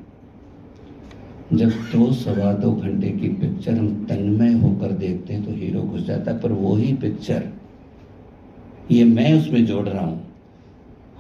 जब 1.53 1.71
दो 1.93 2.11
सवा 2.15 2.53
दो 2.53 2.73
घंटे 2.73 3.11
की 3.11 3.29
पिक्चर 3.31 3.73
हम 3.73 4.07
तन्मय 4.09 4.53
होकर 4.53 4.93
देखते 4.95 5.35
हैं 5.35 5.45
तो 5.45 5.53
हीरो 5.53 5.83
घुस 5.83 6.03
जाता 6.03 6.31
है, 6.31 6.39
पर 6.41 6.53
वही 6.53 6.93
पिक्चर 6.95 7.49
ये 8.91 9.05
मैं 9.05 9.33
उसमें 9.39 9.65
जोड़ 9.67 9.89
रहा 9.89 10.05
हूँ। 10.07 10.23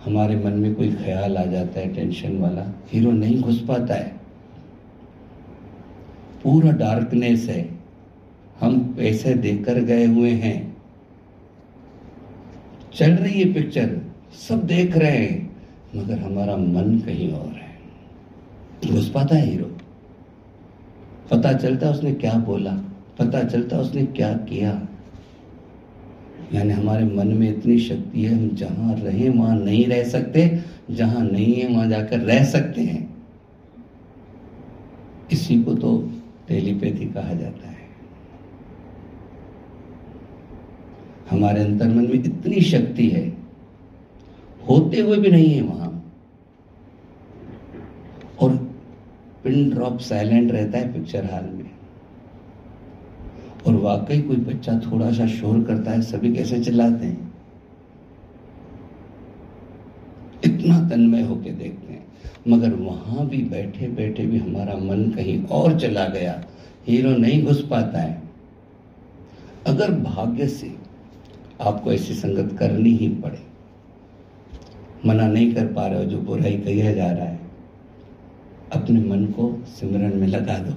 हमारे 0.04 0.36
मन 0.36 0.52
में 0.52 0.74
कोई 0.74 0.90
ख्याल 0.94 1.36
आ 1.36 1.44
जाता 1.44 1.80
है 1.80 1.94
टेंशन 1.94 2.36
वाला 2.38 2.66
हीरो 2.92 3.10
नहीं 3.12 3.40
घुस 3.40 3.64
पाता 3.68 3.94
है। 3.94 4.14
पूरा 6.42 6.70
डार्कनेस 6.74 7.48
है। 7.48 7.68
हम 8.60 8.78
पैसे 8.96 9.34
देकर 9.36 9.80
गए 9.82 10.04
हुए 10.06 10.30
हैं 10.32 10.65
चल 12.96 13.12
रही 13.12 13.40
है 13.40 13.52
पिक्चर 13.52 13.88
सब 14.48 14.66
देख 14.66 14.96
रहे 14.96 15.16
हैं, 15.16 15.50
मगर 15.96 16.18
हमारा 16.18 16.56
मन 16.56 16.98
कहीं 16.98 17.32
और 17.32 17.52
है। 17.52 18.92
घुस 18.92 19.10
पाता 19.10 19.36
है 19.36 19.46
हीरो 19.46 19.70
पता 21.30 21.52
चलता 21.52 21.90
उसने 21.90 22.12
क्या 22.14 22.32
बोला, 22.38 22.72
पता 23.18 23.42
चलता 23.44 23.78
उसने 23.78 24.04
क्या 24.06 24.32
किया। 24.32 24.70
यानी 26.54 26.72
हमारे 26.72 27.04
मन 27.04 27.28
में 27.28 27.48
इतनी 27.48 27.78
शक्ति 27.78 28.22
है, 28.22 28.34
हम 28.34 28.48
जहाँ 28.48 28.94
रहे, 28.94 29.28
वहाँ 29.28 29.56
नहीं 29.56 29.86
रह 29.86 30.02
सकते, 30.04 30.46
जहाँ 30.90 31.24
नहीं 31.24 31.54
है, 31.54 31.68
वहाँ 31.68 31.88
जाकर 31.88 32.20
रह 32.20 32.44
सकते 32.44 32.82
हैं। 32.82 33.16
इसी 35.32 35.62
को 35.62 35.74
तो 35.74 35.98
टेलीपैथी 36.48 37.06
कहा 37.06 37.34
जाता 37.34 37.68
है। 37.68 37.75
हमारे 41.30 41.60
अंतर्मन 41.60 42.04
में 42.04 42.12
इतनी 42.12 42.60
शक्ति 42.60 43.08
है। 43.08 43.36
होते 44.68 45.00
हुए 45.00 45.16
भी 45.16 45.28
नहीं 45.28 45.50
है 45.50 45.62
वहाँ। 45.62 46.14
और 48.40 48.56
पिन 49.44 49.70
ड्रॉप 49.70 49.98
साइलेंट 49.98 50.52
रहता 50.52 50.78
है 50.78 50.92
पिक्चर 50.92 51.24
हॉल 51.24 51.44
में। 51.44 51.70
और 53.66 53.74
वाकई 53.74 54.22
कोई 54.22 54.36
बच्चा 54.36 54.78
थोड़ा 54.78 55.12
सा 55.12 55.26
शोर 55.26 55.64
करता 55.64 55.90
है, 55.90 56.02
सभी 56.02 56.34
कैसे 56.34 56.60
चिल्लाते 56.64 57.06
हैं? 57.06 57.34
इतना 60.44 60.88
तन्मय 60.88 61.22
होके 61.22 61.50
देखते 61.50 61.92
हैं। 61.92 62.06
मगर 62.48 62.74
वहाँ 62.74 63.28
भी 63.28 63.42
बैठे 63.42 63.88
बैठे 63.88 64.26
भी 64.26 64.38
हमारा 64.38 64.74
मन 64.74 65.10
कहीं 65.10 65.44
और 65.44 65.80
चला 65.80 66.06
गया। 66.06 66.44
हीरो 66.88 67.10
नहीं 67.10 67.44
घुस 67.44 67.68
पाता 67.70 67.98
है। 67.98 68.22
अगर 69.66 69.90
भाग्य 69.90 70.48
से 70.48 70.85
आपको 71.60 71.92
ऐसी 71.92 72.14
संगत 72.14 72.58
करनी 72.58 72.90
ही 72.90 73.08
पड़े। 73.08 73.38
मना 75.06 75.26
नहीं 75.26 75.54
कर 75.54 75.66
पा 75.66 75.86
रहे 75.86 75.98
हो, 75.98 76.04
जो 76.04 76.18
बुराई 76.18 76.52
कहा 76.52 76.92
जा 76.92 77.10
रहा 77.10 77.24
है। 77.24 77.40
अपने 78.72 79.00
मन 79.00 79.24
को 79.24 79.64
सिमरन 79.68 80.16
में 80.16 80.26
लगा 80.26 80.58
दो। 80.58 80.74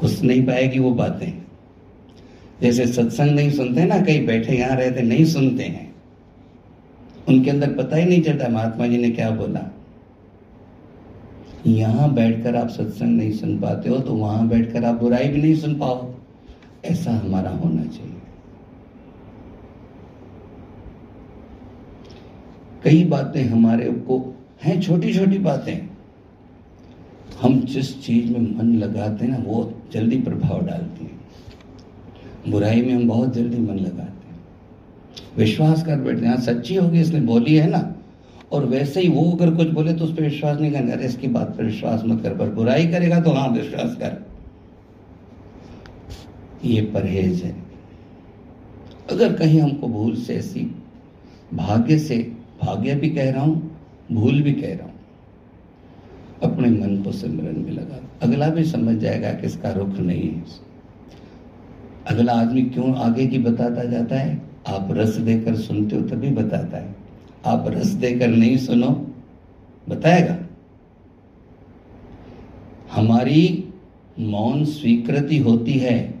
कुछ 0.00 0.22
नहीं 0.22 0.42
पाएगी 0.42 0.78
वो 0.78 0.90
बातें। 0.90 1.42
जैसे 2.62 2.86
सत्संग 2.86 3.30
नहीं 3.30 3.50
सुनते 3.50 3.84
ना, 3.84 4.00
कहीं 4.00 4.26
बैठे 4.26 4.56
यहाँ 4.56 4.76
रहते, 4.76 5.02
नहीं 5.02 5.24
सुनते 5.24 5.62
हैं। 5.62 5.94
उनके 7.28 7.50
अंदर 7.50 7.72
पता 7.72 7.96
ही 7.96 8.04
नहीं 8.04 8.22
चलता, 8.22 8.48
महात्मा 8.48 8.86
जी 8.86 8.98
ने 8.98 9.10
क्या 9.10 9.30
बोला। 9.30 9.74
यहाँ 11.66 12.14
बैठकर 12.14 12.56
आप 12.56 12.68
सत्संग 12.68 13.16
नहीं 13.16 13.32
सुन 13.32 13.60
पाते 13.60 13.88
हो 13.88 13.98
तो 13.98 14.14
वहाँ 14.14 14.48
बैठकर 14.48 14.84
आप 14.84 14.94
बुराई 14.94 15.28
भी 15.28 15.42
नहीं 15.42 15.54
सुन 15.54 15.78
पाओ। 15.78 16.14
ऐसा 16.84 17.12
हमारा 17.12 17.50
होना 17.50 17.84
चाहिए। 17.84 18.11
कई 22.84 23.04
बातें 23.04 23.42
हमारे 23.44 23.90
को 23.90 24.18
हैं 24.64 24.80
छोटी 24.80 25.14
छोटी 25.14 25.38
बातें। 25.38 25.88
हम 27.42 27.60
जिस 27.60 28.02
चीज़ 28.02 28.32
में 28.32 28.56
मन 28.56 28.74
लगाते 28.74 29.24
हैं 29.24 29.32
ना 29.32 29.38
वो 29.46 29.74
जल्दी 29.92 30.20
प्रभाव 30.20 30.66
डालती 30.66 31.04
है। 31.04 32.50
बुराई 32.50 32.82
में 32.82 32.94
हम 32.94 33.08
बहुत 33.08 33.34
जल्दी 33.34 33.58
मन 33.58 33.78
लगाते 33.78 34.28
हैं। 34.28 34.40
विश्वास 35.36 35.82
कर 35.86 35.96
बैठते 35.96 36.26
हैं 36.26 36.34
हाँ, 36.34 36.42
सच्ची 36.42 36.74
होगी 36.74 37.00
इसने 37.00 37.20
बोली 37.20 37.54
है 37.54 37.70
ना? 37.70 37.94
और 38.52 38.64
वैसे 38.64 39.00
ही 39.00 39.08
वो 39.08 39.30
अगर 39.32 39.54
कुछ 39.54 39.68
बोले 39.68 39.92
तो 39.92 40.04
उस 40.04 40.16
पर 40.16 40.22
विश्वास 40.22 40.60
नहीं 40.60 40.72
करना। 40.72 40.92
अरे 40.92 41.06
इसकी 41.06 41.28
बात 41.28 41.56
पर 41.56 41.64
विश्वास 41.64 42.02
मत 42.04 42.22
कर 42.22 42.36
पर 42.36 42.50
बुराई 42.50 42.86
करेगा 42.86 43.20
तो 43.20 43.30
हाँ 43.30 43.48
विश्वास 43.48 43.96
कर। 43.96 44.26
ये 46.64 46.82
परहेज 46.82 47.42
है। 47.42 47.54
अगर 49.10 49.32
कहीं 49.32 49.60
हमको 49.60 49.88
भूल 49.88 50.14
से 50.16 50.34
ऐसी 50.34 50.60
भाग्य 51.54 51.98
से 51.98 52.16
भाग्य 52.64 52.94
भी 52.94 53.10
कह 53.10 53.30
रहा 53.30 53.42
हूँ, 53.42 53.76
भूल 54.12 54.42
भी 54.42 54.52
कह 54.52 54.74
रहा 54.74 54.84
हूँ। 54.84 54.92
अपने 56.42 56.70
मन 56.70 57.02
को 57.02 57.12
सिमरन 57.12 57.60
में 57.60 57.72
लगा। 57.72 58.02
अगला 58.22 58.48
भी 58.48 58.64
समझ 58.64 58.96
जाएगा 58.96 59.32
कि 59.32 59.46
इसका 59.46 59.72
रुख 59.72 59.88
नहीं 59.88 60.30
है। 60.30 60.44
अगला 62.06 62.32
आदमी 62.32 62.62
क्यों 62.62 62.94
आगे 62.96 63.26
की 63.26 63.38
बताता 63.38 63.84
जाता 63.84 64.16
है? 64.16 64.42
आप 64.66 64.88
रस 64.90 65.16
देकर 65.16 65.56
सुनते 65.56 65.96
हो 65.96 66.02
तभी 66.02 66.30
बताता 66.30 66.76
है। 66.76 66.94
आप 67.46 67.64
रस 67.68 67.86
देकर 67.86 68.28
नहीं 68.28 68.56
सुनो, 68.56 69.06
बताएगा। 69.88 70.38
हमारी 72.92 73.68
मौन 74.18 74.64
स्वीकृति 74.64 75.38
होती 75.38 75.72
है। 75.72 76.14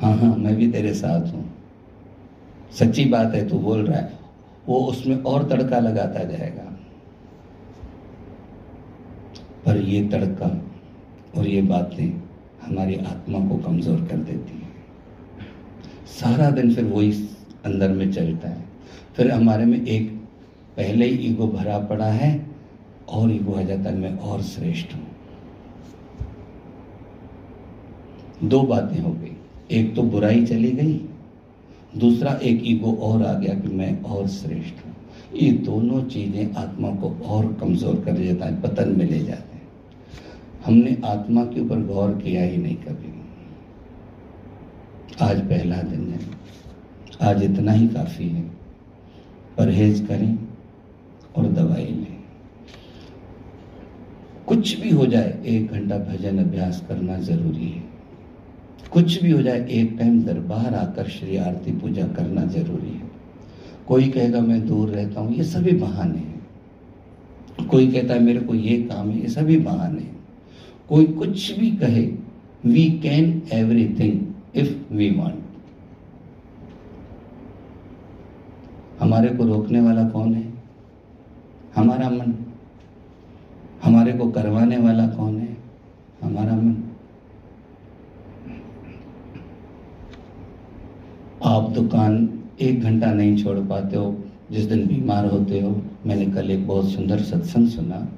हाँ 0.00 0.16
हाँ 0.16 0.36
मैं 0.36 0.56
भी 0.56 0.70
तेरे 0.72 0.94
साथ 0.94 1.32
हूँ। 1.32 1.54
सच्ची 2.72 3.04
बात 3.04 3.34
है, 3.34 3.48
तू 3.48 3.58
बोल 3.58 3.86
रहा 3.86 3.98
है। 3.98 4.23
वो 4.68 4.78
उसमें 4.80 5.22
और 5.22 5.48
तड़का 5.48 5.78
लगाता 5.78 6.24
जाएगा। 6.24 6.62
पर 9.66 9.76
ये 9.78 10.02
तड़का 10.08 10.46
और 11.36 11.46
ये 11.46 11.62
बातें 11.62 12.06
हमारी 12.62 12.94
आत्मा 12.96 13.38
को 13.48 13.56
कमज़ोर 13.58 14.00
कर 14.00 14.16
देती 14.18 14.58
है। 14.58 14.68
सारा 16.10 16.50
दिन 16.50 16.74
फिर 16.74 16.84
वही 16.84 17.12
अंदर 17.64 17.90
में 17.90 18.10
चलता 18.12 18.48
है। 18.48 18.64
फिर 19.16 19.30
हमारे 19.30 19.64
में 19.64 19.84
एक 19.86 20.10
पहले 20.76 21.06
ही 21.06 21.16
ईगो 21.26 21.46
भरा 21.48 21.78
पड़ा 21.86 22.06
है 22.06 22.30
और 23.08 23.30
ईगो 23.32 23.54
आ 23.54 23.62
जाता 23.62 23.90
है, 23.90 23.96
मैं 23.96 24.18
और 24.18 24.42
श्रेष्ठ 24.42 24.94
हूँ। 24.94 25.06
दो 28.44 28.60
बातें 28.62 28.98
हो 29.00 29.12
गई। 29.12 29.36
एक 29.70 29.94
तो 29.96 30.02
बुराई 30.04 30.44
चली 30.46 30.70
गई 30.72 31.00
दूसरा 31.98 32.32
एक 32.42 32.62
ईगो 32.66 32.92
और 32.92 33.22
आ 33.22 33.32
गया 33.32 33.54
कि 33.54 33.68
मैं 33.68 34.02
और 34.02 34.28
श्रेष्ठ 34.28 34.84
हूँ। 34.86 34.94
ये 35.34 35.50
दोनों 35.50 36.02
चीज़ें 36.02 36.54
आत्मा 36.54 36.88
को 36.88 37.10
और 37.24 37.52
कमज़ोर 37.52 38.00
कर 38.04 38.12
देता 38.12 38.46
है, 38.46 38.62
पतन 38.62 38.96
में 38.98 39.10
ले 39.10 39.18
जाते 39.18 39.56
हैं। 39.56 39.68
हमने 40.66 40.96
आत्मा 41.04 41.44
के 41.44 41.60
ऊपर 41.60 41.82
गौर 41.86 42.10
किया 42.10 42.42
ही 42.42 42.56
नहीं 42.56 42.76
कभी। 42.76 43.12
आज 45.22 45.40
पहला 45.40 45.76
दिन 45.76 46.08
है। 46.10 46.20
आज 47.22 47.42
इतना 47.42 47.72
ही 47.72 47.88
काफ़ी 47.88 48.28
है। 48.28 48.42
परहेज 49.58 50.06
करें 50.08 50.38
और 51.36 51.46
दवाई 51.46 51.84
लें। 51.84 52.22
कुछ 54.46 54.80
भी 54.80 54.90
हो 54.90 55.06
जाए, 55.06 55.42
एक 55.46 55.72
घंटा 55.72 55.98
भजन 55.98 56.38
अभ्यास 56.38 56.84
करना 56.88 57.18
ज़रूरी 57.18 57.68
है। 57.68 57.93
कुछ 58.94 59.22
भी 59.22 59.30
हो 59.30 59.42
जाए, 59.42 59.68
एक 59.70 59.96
टाइम 59.98 60.22
दरबार 60.22 60.74
आकर 60.74 61.04
श्री 61.04 61.36
आरती 61.36 61.72
पूजा 61.72 62.06
करना 62.06 62.44
ज़रूरी 62.44 62.90
है। 62.90 63.10
कोई 63.88 64.08
कहेगा, 64.08 64.40
मैं 64.40 64.66
दूर 64.66 64.88
रहता 64.88 65.20
हूँ। 65.20 65.34
ये 65.34 65.44
सभी 65.44 65.72
बहाने 65.72 66.18
हैं। 66.18 66.46
कोई 67.66 67.92
कहता 67.92 68.14
है, 68.14 68.22
मेरे 68.22 68.40
को 68.40 68.54
ये 68.54 68.82
काम 68.82 69.10
है। 69.10 69.20
ये 69.20 69.28
सभी 69.28 69.56
बहाने 69.56 70.00
हैं। 70.00 70.16
कोई 70.88 71.06
कुछ 71.06 71.58
भी 71.58 71.70
कहे 71.70 72.12
we 72.64 73.00
can 73.02 73.42
everything 73.52 74.20
if 74.54 74.94
we 74.94 75.10
want 75.10 75.38
हमारे 79.00 79.28
को 79.28 79.44
रोकने 79.44 79.80
वाला 79.80 80.08
कौन 80.08 80.34
है? 80.34 80.52
हमारा 81.76 82.10
मन। 82.10 82.34
हमारे 83.84 84.12
को 84.12 84.30
करवाने 84.30 84.78
वाला 84.78 85.06
कौन 85.06 85.38
है? 85.38 85.56
हमारा 86.22 86.56
मन। 86.56 86.76
आप 91.54 91.70
दुकान 91.70 92.44
एक 92.60 92.80
घंटा 92.80 93.12
नहीं 93.12 93.44
छोड़ 93.44 93.58
पाते 93.58 93.96
हो, 93.96 94.24
जिस 94.50 94.64
दिन 94.64 94.86
बीमार 94.86 95.26
होते 95.26 95.60
हो। 95.60 95.82
मैंने 96.06 96.26
कल 96.26 96.50
एक 96.50 96.66
बहुत 96.66 96.88
सुंदर 96.88 97.18
सत्संग 97.18 97.68
सुना। 97.68 98.08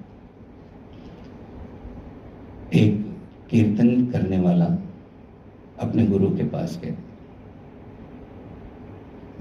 एक 2.75 3.17
कीर्तन 3.51 4.07
करने 4.07 4.41
वाला 4.41 4.65
अपने 5.81 6.07
गुरु 6.07 6.37
के 6.37 6.45
पास 6.45 6.81
गए 6.85 6.97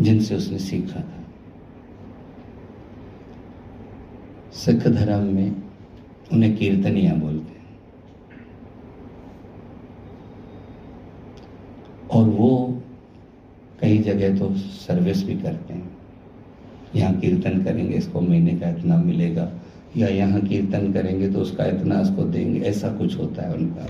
जिनसे 0.02 0.36
उसने 0.36 0.60
सीखा 0.60 1.00
था। 1.00 1.24
सिख 4.52 4.88
धर्म 4.88 5.24
में 5.24 5.64
उन्हें 6.34 6.58
कीर्तनिया 6.58 7.14
बोलते 7.14 7.52
हैं। 7.52 7.80
और 12.12 12.30
वो 12.30 12.65
जगह 14.06 14.38
तो 14.40 14.54
सर्विस 14.56 15.24
भी 15.24 15.36
करते 15.36 15.74
हैं। 15.74 15.90
यहाँ 16.96 17.14
कीर्तन 17.20 17.64
करेंगे, 17.64 17.96
इसको 17.96 18.22
महीने 18.22 18.52
का 18.52 18.70
इतना 18.70 18.98
मिलेगा। 19.00 19.52
या 19.98 20.08
यहाँ 20.10 20.42
कीर्तन 20.42 20.92
करेंगे 20.94 21.30
तो 21.30 21.40
उसका 21.40 21.66
इतना 21.68 22.00
इसको 22.02 22.24
देंगे। 22.26 22.60
ऐसा 22.62 22.90
कुछ 22.94 23.18
होता 23.20 23.44
है 23.44 23.54
उनका। 23.56 23.88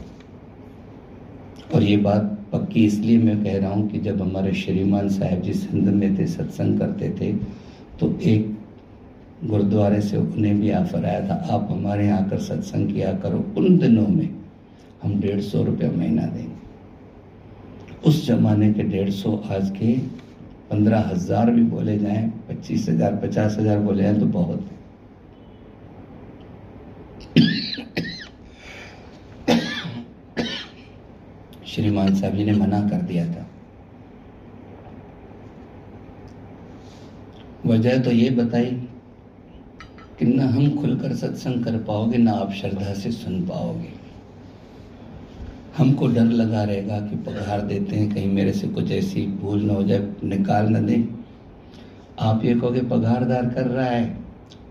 और 1.74 1.84
ये 1.84 1.98
बात 2.00 2.32
पक्की 2.52 2.86
इसलिए 2.86 3.18
मैं 3.20 3.44
कह 3.44 3.58
रहा 3.60 3.72
हूँ 3.72 3.88
कि 3.90 4.00
जब 4.00 4.22
हमारे 4.22 4.54
श्रीमान 4.56 5.10
साहब 5.12 5.42
जी 5.42 5.54
सिंध 5.56 5.88
में 5.90 6.18
थे, 6.18 6.28
सत्संग 6.28 6.80
करते 6.80 7.10
थे 7.12 7.32
तो 8.00 8.18
एक 8.24 8.54
गुरुद्वारे 9.46 10.02
से 10.02 10.18
उन्हें 10.18 10.60
भी 10.60 10.72
ऑफ़र 10.74 11.06
आया 11.06 11.28
था, 11.30 11.34
आप 11.50 11.68
हमारे 11.72 12.06
यहाँ 12.06 12.20
आकर 12.20 12.40
सत्संग 12.42 12.94
किया 12.94 13.14
करो। 13.16 13.44
उन 13.58 13.78
दिनों 13.78 14.08
में 14.08 14.30
हम 15.04 15.20
डेढ़ 15.22 15.42
सौ 15.42 15.64
रुपया 15.64 15.92
महीना 15.92 16.26
देंगे। 16.26 16.55
उस 18.06 18.26
जमाने 18.26 18.72
के 18.74 18.84
डेढ़ 18.84 19.10
सौ, 19.12 19.32
आज 19.52 19.70
के 19.78 19.96
पंद्रह 20.70 21.00
हज़ार 21.08 21.52
भी 21.52 21.64
बोले 21.66 21.98
जाएँ, 22.00 22.28
पच्चीस 22.50 22.88
हज़ार, 22.90 23.16
पचास 23.18 23.58
हज़ार 23.60 23.80
बोले 23.80 24.04
जाए 24.04 24.20
तो 24.20 24.26
बहुत 24.28 24.62
है। 24.62 24.74
श्रीमान 31.66 32.14
साहब 32.16 32.36
जी 32.36 32.44
ने 32.46 32.52
मना 32.54 32.80
कर 32.90 33.02
दिया 33.04 33.26
था। 33.28 33.46
वजह 37.66 38.02
तो 38.04 38.12
ये 38.12 38.30
बताई 38.32 38.72
कि 40.20 40.26
न 40.26 40.40
हम 40.40 40.76
खुलकर 40.78 41.16
सत्संग 41.16 41.64
कर 41.64 41.78
पाओगे, 41.84 42.18
ना 42.18 42.32
आप 42.34 42.52
श्रद्धा 42.54 42.94
से 42.94 43.12
सुन 43.12 43.42
पाओगे। 43.48 44.05
हमको 45.78 46.08
डर 46.08 46.26
लगा 46.26 46.64
रहेगा 46.64 47.00
कि 47.00 47.16
पगार 47.16 47.62
देते 47.62 47.96
हैं, 47.96 48.16
कहीं 48.16 48.28
मेरे 48.28 48.52
से 48.54 48.68
कुछ 48.68 48.92
ऐसी 48.92 49.28
भूल 49.28 49.62
ना 49.62 49.74
हो 49.74 49.84
जाए, 49.84 50.14
निकाल 50.24 50.68
न 50.68 50.86
दें। 50.86 51.26
आप 52.20 52.46
ये 52.46 52.56
कहोगे 52.56 52.82
पगारदार 52.82 53.46
कर 53.46 53.68
रहा 53.68 53.86
है। 53.86 54.18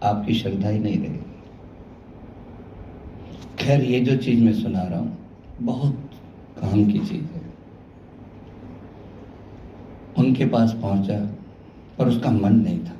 आपकी 0.03 0.35
श्रद्धा 0.35 0.69
ही 0.69 0.79
नहीं 0.79 0.99
रहेगी। 0.99 1.19
खैर, 3.59 3.85
ये 3.85 4.01
जो 4.01 4.17
चीज़ 4.17 4.45
मैं 4.45 4.53
सुना 4.53 4.83
रहा 4.83 4.99
हूँ, 4.99 5.19
बहुत 5.61 6.11
काम 6.61 6.85
की 6.93 6.99
चीज़ 6.99 7.25
है। 7.25 7.43
उनके 10.19 10.47
पास 10.47 10.73
पहुँचा, 10.73 11.19
पर 11.99 12.09
उसका 12.09 12.31
मन 12.31 12.53
नहीं 12.53 12.79
था 12.79 12.97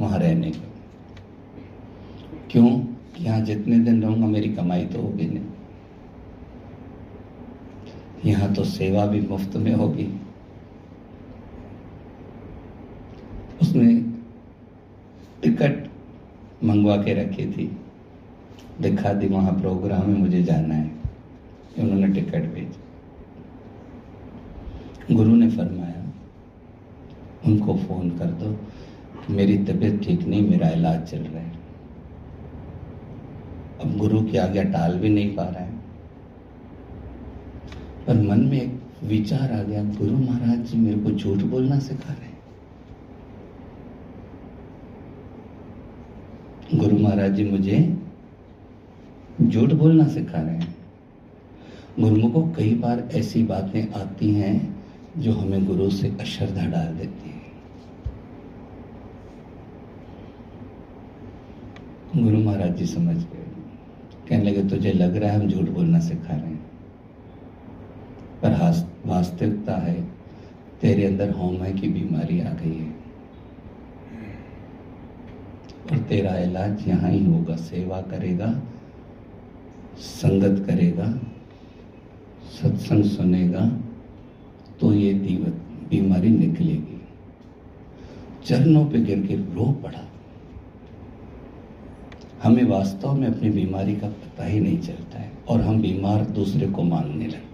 वहाँ 0.00 0.18
रहने 0.18 0.50
का। 0.50 0.68
क्यों? 2.50 2.80
यहाँ 3.20 3.40
जितने 3.40 3.78
दिन 3.78 4.02
रहूँगा, 4.02 4.26
मेरी 4.26 4.48
कमाई 4.48 4.84
तो 4.84 5.02
होगी 5.02 5.26
नहीं। 5.26 5.44
यहाँ 8.24 8.54
तो 8.54 8.64
सेवा 8.64 9.06
भी 9.06 9.20
मुफ़्त 9.20 9.56
में 9.56 9.74
होगी। 9.74 10.20
उसने 13.62 13.94
टिकट 15.42 15.88
मंगवा 16.64 16.96
के 16.96 17.14
रखी 17.14 17.46
थी। 17.46 17.78
दिखा 18.80 19.12
दी, 19.12 19.26
वहाँ 19.26 19.52
प्रोग्राम 19.60 20.08
में 20.10 20.18
मुझे 20.18 20.42
जाना 20.42 20.74
है। 20.74 20.90
उन्होंने 21.78 22.08
टिकट 22.08 22.44
भेजी। 22.54 22.86
गुरु 25.14 25.34
ने 25.36 25.50
फरमाया, 25.50 26.12
उनको 27.46 27.74
फ़ोन 27.74 28.10
कर 28.10 28.26
दो, 28.26 28.56
मेरी 29.30 29.58
तबीयत 29.58 30.02
ठीक 30.02 30.22
नहीं, 30.22 30.50
मेरा 30.50 30.68
इलाज 30.68 31.02
चल 31.02 31.18
रहा 31.18 31.42
है। 31.42 31.52
अब 33.84 33.96
गुरु 33.98 34.22
की 34.22 34.36
आज्ञा 34.36 34.62
टाल 34.62 34.98
भी 34.98 35.08
नहीं 35.08 35.36
पा 35.36 35.42
रहा 35.42 35.64
है। 35.64 35.77
पर 38.08 38.20
मन 38.22 38.40
में 38.40 38.60
एक 38.60 39.04
विचार 39.04 39.52
आ 39.52 39.62
गया, 39.62 39.82
गुरु 39.84 40.16
महाराज 40.16 40.58
जी 40.66 40.78
मेरे 40.78 40.98
को 40.98 41.10
झूठ 41.10 41.38
बोलना 41.44 41.78
सिखा 41.78 42.12
रहे 42.12 42.28
गुरु 46.74 46.98
महाराज 46.98 47.34
जी 47.34 47.44
मुझे 47.44 47.78
झूठ 49.42 49.72
बोलना 49.72 50.06
सिखा 50.08 50.40
रहे 50.40 50.54
हैं। 50.54 50.76
गुरुमुखों, 52.00 52.42
कई 52.52 52.74
बार 52.74 53.08
ऐसी 53.14 53.42
बातें 53.42 53.92
आती 53.92 54.30
हैं 54.34 54.84
जो 55.18 55.32
हमें 55.32 55.66
गुरु 55.66 55.90
से 55.90 56.08
अश्रद्धा 56.20 56.66
डाल 56.66 56.94
देती 56.94 57.30
है। 57.30 57.36
गुरु 62.24 62.38
महाराज 62.38 62.76
जी 62.76 62.86
समझ 62.86 63.16
गए। 63.16 63.44
कहने 64.28 64.42
लगे, 64.44 64.68
तुझे 64.68 64.92
लग 64.92 65.16
रहा 65.16 65.30
है 65.30 65.40
हम 65.40 65.48
झूठ 65.48 65.68
बोलना 65.68 66.00
सिखा 66.00 66.34
रहे 66.34 66.46
हैं। 66.46 66.77
पर 68.42 68.52
वास्तविकता 69.06 69.76
है। 69.76 70.02
तेरे 70.80 71.04
अंदर 71.06 71.30
होमय 71.30 71.72
की 71.72 71.88
बीमारी 71.88 72.40
आ 72.40 72.50
गई 72.52 72.74
है। 72.74 72.96
और 75.90 75.98
तेरा 76.08 76.36
इलाज 76.38 76.86
यहाँ 76.88 77.10
ही 77.10 77.24
होगा। 77.24 77.56
सेवा 77.56 78.00
करेगा, 78.02 78.50
संगत 79.98 80.64
करेगा, 80.66 81.08
सत्संग 82.52 83.04
सुनेगा 83.06 83.64
तो 84.80 84.92
ये 84.94 85.12
बीमारी 85.90 86.28
निकलेगी। 86.30 87.00
चरणों 88.44 88.84
पे 88.86 88.98
गिर 89.00 89.26
के 89.26 89.34
रो 89.54 89.70
पड़ा। 89.84 90.04
हमें 92.42 92.64
वास्तव 92.64 93.12
में 93.12 93.26
अपनी 93.26 93.50
बीमारी 93.50 93.96
का 93.96 94.08
पता 94.08 94.44
ही 94.44 94.60
नहीं 94.60 94.78
चलता 94.80 95.18
है 95.18 95.32
और 95.48 95.60
हम 95.60 95.80
बीमार 95.82 96.24
दूसरे 96.30 96.66
को 96.68 96.82
मानने 96.82 97.26
लगते 97.26 97.36
हैं 97.36 97.47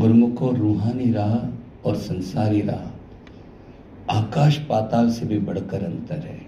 गुरुमुखो 0.00 0.50
रूहानी 0.50 1.12
राह 1.12 1.34
और 1.88 1.96
संसारी 1.96 2.60
राह। 2.60 4.14
आकाश 4.16 4.58
पाताल 4.58 5.10
से 5.10 5.26
भी 5.26 5.38
बढ़कर 5.38 5.84
अंतर 5.84 6.18
है। 6.18 6.40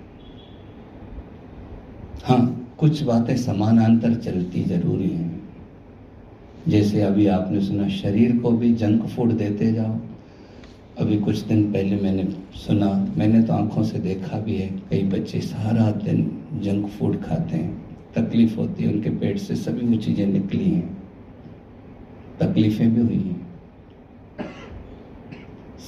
हाँ 2.24 2.72
कुछ 2.78 3.02
बातें 3.02 3.36
समानांतर 3.36 4.14
चलती 4.14 4.64
ज़रूरी 4.64 5.10
हैं। 5.10 5.48
जैसे 6.68 7.02
अभी 7.02 7.26
आपने 7.26 7.60
सुना, 7.60 7.88
शरीर 7.88 8.36
को 8.36 8.50
भी 8.50 8.74
जंक 8.74 9.06
फ़ूड 9.06 9.32
देते 9.32 9.72
जाओ। 9.72 9.98
अभी 10.98 11.18
कुछ 11.18 11.38
दिन 11.38 11.72
पहले 11.72 11.96
मैंने 11.96 12.34
सुना, 12.54 13.14
मैंने 13.18 13.42
तो 13.42 13.52
आँखों 13.52 13.82
से 13.82 13.98
देखा 13.98 14.38
भी 14.38 14.56
है, 14.56 14.68
कई 14.90 15.02
बच्चे 15.02 15.40
सारा 15.40 15.90
दिन 15.90 16.44
जंक 16.54 16.86
फ़ूड 16.86 17.22
खाते 17.22 17.56
हैं। 17.56 17.98
तकलीफ़ 18.14 18.56
होती 18.56 18.84
है, 18.84 18.92
उनके 18.92 19.10
पेट 19.10 19.38
से 19.38 19.54
सभी 19.54 19.86
वो 19.86 19.96
चीज़ें 19.96 20.26
निकली 20.26 20.70
हैं। 20.70 21.00
तकलीफें 22.40 22.94
भी 22.94 23.00
हुई 23.00 23.28
हैं। 23.28 23.39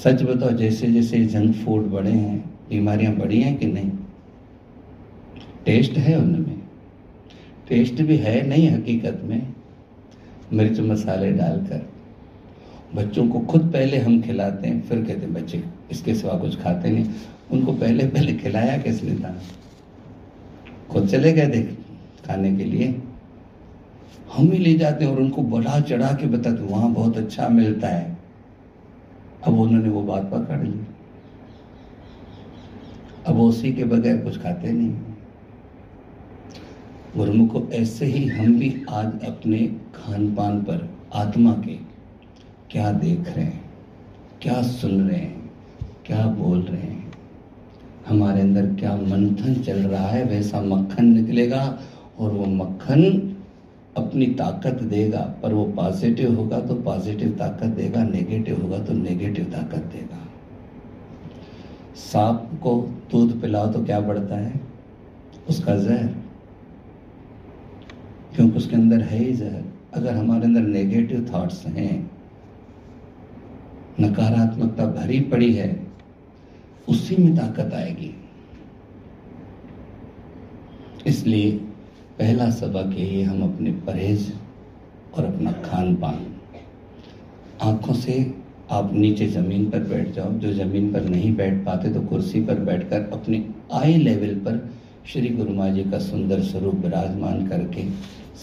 सच 0.05 0.23
बताओ, 0.23 0.51
जैसे 0.51 0.87
जैसे 0.87 1.25
जंक 1.25 1.55
फ़ूड 1.57 1.83
बढ़े 1.83 2.13
हैं, 2.13 2.51
बीमारियाँ 2.69 3.15
बढ़ी 3.15 3.41
हैं 3.43 3.57
कि 3.57 3.67
नहीं? 3.67 3.91
टेस्ट 5.67 5.93
है 5.93 6.19
उनमें। 6.19 6.63
टेस्ट 7.69 7.95
भी 7.95 8.17
है 8.17 8.47
नहीं 8.47 8.71
हकीकत 8.71 9.21
में। 9.25 9.53
मिर्च 10.53 10.81
मसाले 10.81 11.33
डालकर। 11.33 11.89
बच्चों 12.95 13.29
को 13.29 13.41
खुद 13.41 13.61
पहले 13.61 13.99
हम 13.99 14.23
खिलाते 14.23 14.69
हैं, 14.69 14.83
फिर 14.83 14.99
कहते 14.99 15.21
हैं, 15.21 15.35
बच्चे, 15.35 15.65
इसके 15.91 16.15
सिवा 16.15 16.39
कुछ 16.39 16.63
खाते 16.63 16.91
नहीं। 16.91 17.07
उनको 17.51 17.73
पहले 17.73 18.07
पहले 18.07 18.33
खिलाया 18.33 18.79
किसने 18.79 19.15
था? 19.15 19.43
खुद 20.91 21.09
चले 21.09 21.33
गए 21.33 21.47
देख, 21.47 21.79
खाने 22.27 22.57
के 22.57 22.65
लिए। 22.65 23.03
हम 24.33 24.53
ही 24.53 24.59
ले 24.59 24.75
जाते 24.75 25.05
हैं 25.05 25.13
और 25.13 25.21
उनको 25.21 25.43
बढ़ा 25.43 25.81
चढ़ा 25.81 26.13
के 26.13 26.27
बताते 26.27 26.63
वहाँ 26.63 26.93
बहुत 26.93 27.17
अच्छा 27.17 27.49
मिलता 27.49 27.89
है। 27.89 28.12
अब 29.47 29.59
उन्होंने 29.61 29.89
वो 29.89 30.03
बात 30.03 30.31
पकड़ 30.31 30.63
ली। 30.63 30.81
अब 33.27 33.41
उसी 33.41 33.73
के 33.73 33.85
बगैर 33.85 34.17
कुछ 34.17 34.39
खाते 34.39 34.73
नहीं। 34.73 34.95
गुरुमुखो 37.17 37.69
ऐसे 37.73 38.07
ही 38.07 38.27
हम 38.29 38.59
भी 38.59 38.75
आज 38.91 39.25
अपने 39.25 39.59
खान 39.95 40.35
पान 40.35 40.61
पर 40.63 40.89
आत्मा 41.15 41.53
के 41.65 41.79
क्या 42.71 42.93
देख 42.93 43.29
रहे 43.29 43.45
हैं, 43.45 43.61
क्या 44.43 44.63
सुन 44.63 45.01
रहे 45.01 45.19
हैं, 45.19 45.51
क्या 46.07 46.27
बोल 46.27 46.61
रहे 46.61 46.81
हैं। 46.81 47.13
हमारे 48.09 48.41
अंदर 48.41 48.67
क्या 48.75 48.95
मंथन 48.97 49.55
चल 49.55 49.79
रहा 49.79 50.07
है, 50.07 50.25
वैसा 50.25 50.61
मक्खन 50.61 51.05
निकलेगा 51.05 51.79
और 52.19 52.31
वो 52.31 52.47
मक्खन 52.47 53.32
अपनी 53.97 54.27
ताकत 54.27 54.83
देगा, 54.83 55.35
पर 55.43 55.53
वो 55.53 55.65
पॉजिटिव 55.65 56.35
होगा 56.35 56.61
तो 56.61 56.75
पॉजिटिव 56.75 57.29
ताकत 57.29 57.67
देगा 57.67 58.03
नेगेटिव 58.03 58.63
होगा 58.63 58.79
तो 58.79 58.93
नेगेटिव 58.93 59.45
ताकत 59.45 59.79
देगा। 59.79 60.29
सांप 61.97 62.61
को 62.63 62.81
दूध 63.13 63.41
पिलाओ 63.41 63.73
तो 63.73 63.85
क्या 63.85 64.01
बढ़ता 64.01 64.37
है? 64.37 64.61
उसका 65.49 65.77
जहर। 65.77 66.07
क्योंकि 68.37 68.57
उसके 68.57 68.77
अंदर 68.77 69.01
है 69.01 69.19
ही 69.19 69.33
जहर। 69.33 69.65
अगर 69.95 70.15
हमारे 70.15 70.45
अंदर 70.45 70.61
नेगेटिव 70.61 71.31
थॉट्स 71.35 71.67
हैं, 71.67 72.11
नकारात्मकता 74.01 74.87
भरी 74.87 75.21
पड़ी 75.21 75.55
है, 75.55 75.87
उसी 76.89 77.17
में 77.17 77.37
ताकत 77.37 77.75
आएगी। 77.75 78.15
इसलिए 81.07 81.69
पहला 82.23 82.49
सबक 82.51 82.93
यही 82.99 83.23
हम 83.23 83.43
अपने 83.43 83.71
परहेज 83.87 84.27
और 85.15 85.25
अपना 85.25 85.53
खान 85.63 85.95
पान 86.03 86.19
आँखों 87.63 87.95
से 87.95 88.15
आप 88.71 88.93
नीचे 88.95 89.27
ज़मीन 89.29 89.65
पर 89.71 89.79
बैठ 89.85 90.13
जाओ। 90.15 90.31
जो 90.33 90.53
ज़मीन 90.55 90.93
पर 90.93 91.05
नहीं 91.05 91.35
बैठ 91.37 91.55
पाते 91.65 91.93
तो 91.95 92.01
कुर्सी 92.01 92.41
पर 92.45 92.61
बैठकर 92.61 93.09
अपने 93.13 93.43
आई 93.75 93.97
लेवल 93.97 94.35
पर 94.45 94.61
श्री 95.13 95.29
गुरु 95.29 95.55
माँ 95.55 95.69
जी 95.71 95.85
का 95.85 95.99
सुंदर 95.99 96.43
स्वरूप 96.43 96.75
विराजमान 96.75 97.47
करके 97.49 97.89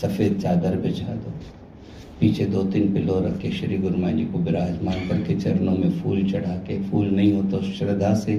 सफ़ेद 0.02 0.40
चादर 0.42 0.76
बिछा 0.82 1.16
दो। 1.16 1.34
पीछे 2.20 2.46
दो 2.48 2.64
तीन 2.72 2.94
पिलो 2.94 3.20
रख 3.28 3.40
के 3.42 3.52
श्री 3.52 3.78
गुरु 3.78 3.98
माँ 3.98 4.12
जी 4.12 4.26
को 4.26 4.40
विराजमान 4.40 5.08
करके 5.10 5.40
चरणों 5.40 5.78
में 5.78 6.00
फूल 6.02 6.30
चढ़ा 6.32 6.58
के, 6.58 6.82
फूल 6.90 7.08
नहीं 7.08 7.34
हो 7.34 7.44
तो 7.52 7.62
श्रद्धा 7.72 8.14
से 8.16 8.38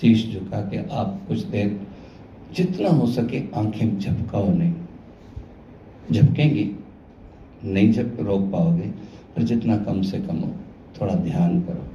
शीश 0.00 0.26
झुका 0.32 0.60
के 0.70 0.88
आप 0.92 1.20
कुछ 1.28 1.44
देर 1.46 1.78
जितना 2.56 2.88
हो 2.88 3.06
सके 3.06 3.42
आँखें 3.54 3.98
झपकाओ 3.98 4.52
नहीं। 4.52 4.74
झपकेंगी, 6.12 6.70
नहीं 7.64 7.92
झप, 7.92 8.16
रोक 8.20 8.42
पाओगे, 8.42 8.88
पर 9.36 9.42
जितना 9.42 9.76
कम 9.76 10.02
से 10.02 10.18
कम 10.20 10.36
हो, 10.36 10.52
थोड़ा 11.00 11.14
ध्यान 11.14 11.60
करो। 11.60 11.86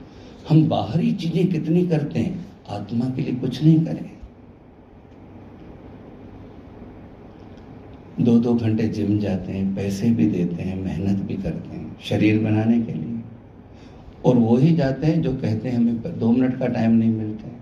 हम 0.50 0.68
बाहरी 0.70 1.12
चीज़ें 1.12 1.48
कितनी 1.48 1.88
करते 1.88 2.20
हैं, 2.20 2.46
आत्मा 2.70 3.06
के 3.06 3.22
लिए 3.22 3.36
कुछ 3.36 3.64
नहीं 3.64 3.86
करें 3.86 4.10
दो 8.22 8.40
दो 8.40 8.54
घंटे 8.54 8.88
जिम 8.88 9.20
जाते 9.20 9.52
हैं, 9.52 9.76
पैसे 9.76 10.10
भी 10.12 10.26
देते 10.28 10.64
हैं, 10.64 10.82
मेहनत 10.82 11.20
भी 11.20 11.36
करते 11.36 11.76
हैं, 11.76 11.98
शरीर 12.02 12.40
बनाने 12.40 12.82
के 12.82 12.94
लिए। 12.94 13.20
और 14.26 14.38
वो 14.38 14.58
ही 14.58 14.76
जाते 14.76 15.08
हैं 15.08 15.22
जो 15.22 15.34
कहते 15.34 15.70
हैं 15.70 15.78
हमें 15.78 16.20
दो 16.20 16.32
मिनट 16.32 16.60
का 16.60 16.68
टाइम 16.68 16.92
नहीं 16.92 17.10
मिलता 17.10 17.48
है। 17.48 17.61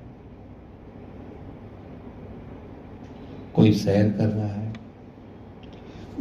कोई 3.56 3.74
सैर 3.74 4.12
कर 4.12 4.28
रहा 4.28 4.47
है 4.47 4.74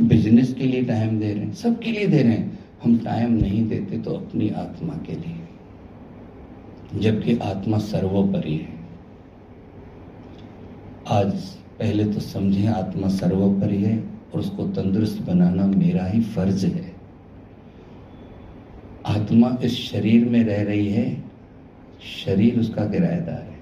बिज़नेस 0.00 0.54
के 0.54 0.64
लिए 0.64 0.82
टाइम 0.84 1.18
दे 1.20 1.32
रहे 1.32 1.44
हैं, 1.44 1.52
सबके 1.52 1.90
लिए 1.90 2.06
दे 2.06 2.22
रहे 2.22 2.32
हैं, 2.32 2.58
हम 2.84 2.98
टाइम 2.98 3.32
नहीं 3.32 3.68
देते 3.68 3.98
तो 3.98 4.10
अपनी 4.10 4.48
आत्मा 4.48 4.94
के 4.94 5.12
लिए। 5.12 7.00
जबकि 7.00 7.38
आत्मा 7.38 7.78
सर्वोपरि 7.78 8.52
है। 8.52 8.78
आज 11.08 11.32
पहले 11.78 12.04
तो 12.04 12.20
समझे 12.20 12.66
आत्मा 12.66 13.08
सर्वोपरि 13.08 13.76
है 13.76 13.98
और 14.34 14.40
उसको 14.40 14.66
तंदुरुस्त 14.68 15.22
बनाना 15.22 15.66
मेरा 15.66 16.06
ही 16.06 16.20
फ़र्ज़ 16.20 16.66
है। 16.66 16.96
आत्मा 19.06 19.56
इस 19.62 19.78
शरीर 19.90 20.28
में 20.28 20.44
रह 20.44 20.62
रही 20.62 20.88
है, 20.88 21.24
शरीर 22.24 22.60
उसका 22.60 22.84
किराएदार 22.84 23.42
है। 23.42 23.58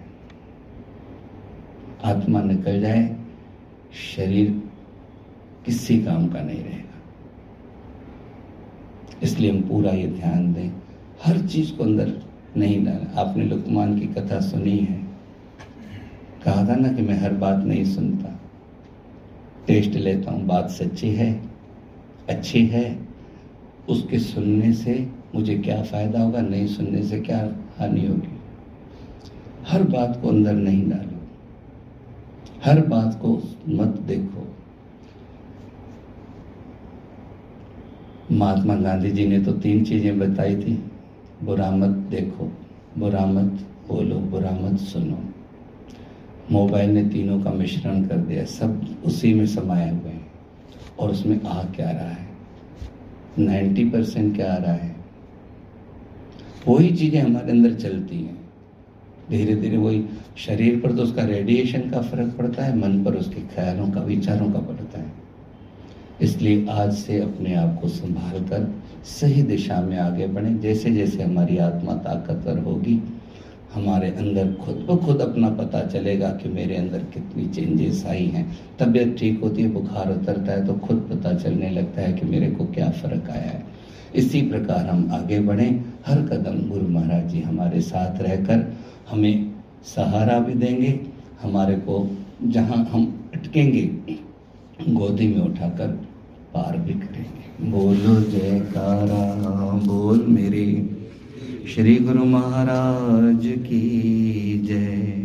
आत्मा 2.05 2.43
निकल 2.43 2.81
जाए 2.81 3.16
शरीर 3.93 4.63
किसी 5.67 5.99
काम 6.03 6.29
का 6.29 6.41
नहीं 6.43 6.65
रहेगा। 6.65 6.83
इसलिए 9.23 9.51
हम 9.51 9.61
पूरा 9.69 9.91
ये 9.91 10.07
ध्यान 10.07 10.53
दें। 10.53 10.71
हर 11.25 11.47
चीज़ 11.47 11.73
को 11.73 11.85
अंदर 11.85 12.23
नहीं 12.57 12.85
लाना 12.85 13.21
आपने 13.21 13.45
लुकमान 13.45 14.01
की 14.01 14.07
कथा 14.07 14.41
सुनी 14.41 14.79
है। 14.79 15.07
कहा 16.45 16.69
था 16.69 16.75
ना 16.75 16.93
कि 16.93 17.03
मैं 17.03 17.21
हर 17.21 17.33
बात 17.33 17.65
नहीं 17.65 17.85
सुनता। 17.85 18.41
टेस्ट 19.67 19.91
लेता 19.91 20.31
हूँ, 20.31 20.47
बात 20.47 20.71
सच्ची 20.71 21.11
है, 21.11 21.43
अच्छी 22.29 22.67
है। 22.67 23.07
उसके 23.89 24.19
सुनने 24.19 24.73
से 24.73 25.11
मुझे 25.35 25.59
क्या 25.59 25.83
फ़ायदा 25.83 26.23
होगा? 26.23 26.41
नहीं 26.41 26.67
सुनने 26.67 27.03
से 27.03 27.21
क्या 27.21 27.57
हानि 27.79 28.07
होगी? 28.07 28.41
हर 29.67 29.83
बात 29.83 30.19
को 30.23 30.29
अंदर 30.29 30.53
नहीं 30.53 30.91
डालो। 30.91 31.06
हर 32.67 32.81
बात 32.87 33.19
को 33.23 33.43
मत 33.69 33.99
देखो। 34.07 34.47
महात्मा 38.33 38.75
गांधी 38.75 39.11
जी 39.11 39.27
ने 39.27 39.39
तो 39.41 39.53
तीन 39.53 39.85
चीज़ें 39.85 40.19
बताई 40.19 40.57
थी, 40.57 40.73
बुरा 41.43 41.71
मत 41.71 41.89
देखो, 41.89 42.51
बुरा 42.99 43.27
मत 43.27 43.65
बोलो, 43.89 44.17
बुरा 44.17 44.51
मत 44.51 44.79
सुनो। 44.79 45.19
मोबाइल 46.51 46.91
ने 46.91 47.05
तीनों 47.05 47.41
का 47.41 47.51
मिश्रण 47.51 48.03
कर 48.07 48.17
दिया, 48.17 48.45
सब 48.45 49.03
उसी 49.05 49.35
में 49.35 49.47
समाये 49.47 49.91
हुए 49.91 50.11
हैं 50.11 50.27
और 50.99 51.11
उसमें 51.11 51.43
आ 51.43 51.63
क्या 51.63 51.91
रहा 51.91 52.09
है? 52.09 52.27
नाइन्टी 53.39 53.85
परसेंट 53.85 54.35
क्या 54.37 54.53
आ 54.55 54.57
रहा 54.57 54.73
है? 54.73 54.97
वही 56.69 56.97
चीज़ें 56.97 57.21
हमारे 57.21 57.51
अंदर 57.51 57.75
चलती 57.75 58.17
हैं। 58.17 58.46
धीरे 59.31 59.55
धीरे 59.55 59.77
वही 59.77 60.05
शरीर 60.37 60.81
पर 60.81 60.93
तो 60.93 61.03
उसका 61.03 61.25
रेडिएशन 61.25 61.91
का 61.91 62.01
फ़र्क 62.01 62.35
पड़ता 62.39 62.65
है, 62.65 62.77
मन 62.79 63.03
पर 63.05 63.15
उसके 63.15 63.41
ख्यालों 63.55 63.89
का, 63.91 64.01
विचारों 64.03 64.51
का 64.51 64.59
पड़ता 64.61 65.01
है। 65.01 65.13
इसलिए 66.23 66.67
आज 66.71 66.93
से 66.95 67.21
अपने 67.21 67.55
आप 67.55 67.79
को 67.81 67.89
संभाल 67.89 68.41
कर 68.43 68.73
सही 69.07 69.43
दिशा 69.43 69.81
में 69.81 69.97
आगे 69.99 70.27
बढ़े। 70.27 70.55
जैसे 70.59 70.91
जैसे 70.91 71.23
हमारी 71.23 71.59
आत्मा 71.59 71.95
ताकतवर 71.95 72.59
होगी, 72.59 73.01
हमारे 73.75 74.09
अंदर 74.11 74.53
खुद 74.55 74.77
ब 74.91 74.97
खुद 74.97 75.21
अपना 75.21 75.49
पता 75.55 75.81
चलेगा 75.87 76.29
कि 76.33 76.49
मेरे 76.49 76.77
अंदर 76.77 76.99
कितनी 77.15 77.47
चेंजेस 77.47 78.05
आई 78.07 78.27
हैं। 78.27 78.47
तबीयत 78.79 79.17
ठीक 79.19 79.41
होती 79.41 79.63
है, 79.63 79.69
बुखार 79.73 80.13
उतरता 80.13 80.53
है 80.53 80.67
तो 80.67 80.75
खुद 80.77 81.07
पता 81.11 81.35
चलने 81.35 81.71
लगता 81.71 82.03
है 82.03 82.13
कि 82.13 82.27
मेरे 82.27 82.51
को 82.51 82.65
क्या 82.67 82.89
फ़र्क 82.93 83.31
आया 83.31 83.43
है। 83.43 83.65
इसी 84.15 84.43
प्रकार 84.43 84.87
हम 84.87 85.09
आगे 85.13 85.41
बढ़ें। 85.41 85.85
हर 86.07 86.23
कदम 86.23 86.69
गुरु 86.69 86.89
महाराज 86.89 87.29
जी 87.31 87.41
हमारे 87.41 87.81
साथ 87.83 88.23
रहकर 88.23 88.67
हमें 89.11 89.55
सहारा 89.85 90.39
भी 90.39 90.55
देंगे, 90.55 91.01
हमारे 91.43 91.77
को 91.77 92.17
जहाँ 92.43 92.85
हम 92.85 93.31
अटकेंगे, 93.35 93.83
गोदी 94.89 95.27
में 95.29 95.41
उठाकर 95.41 95.89
पार 96.55 96.77
भी 96.77 96.95
करेंगे। 96.95 97.71
बोलो 97.71 98.21
जयकारा, 98.31 99.25
बोल 99.87 100.25
मेरे 100.29 100.67
श्री 101.75 101.97
गुरु 101.97 102.25
महाराज 102.25 103.47
की 103.59 103.83
जय। 104.67 105.16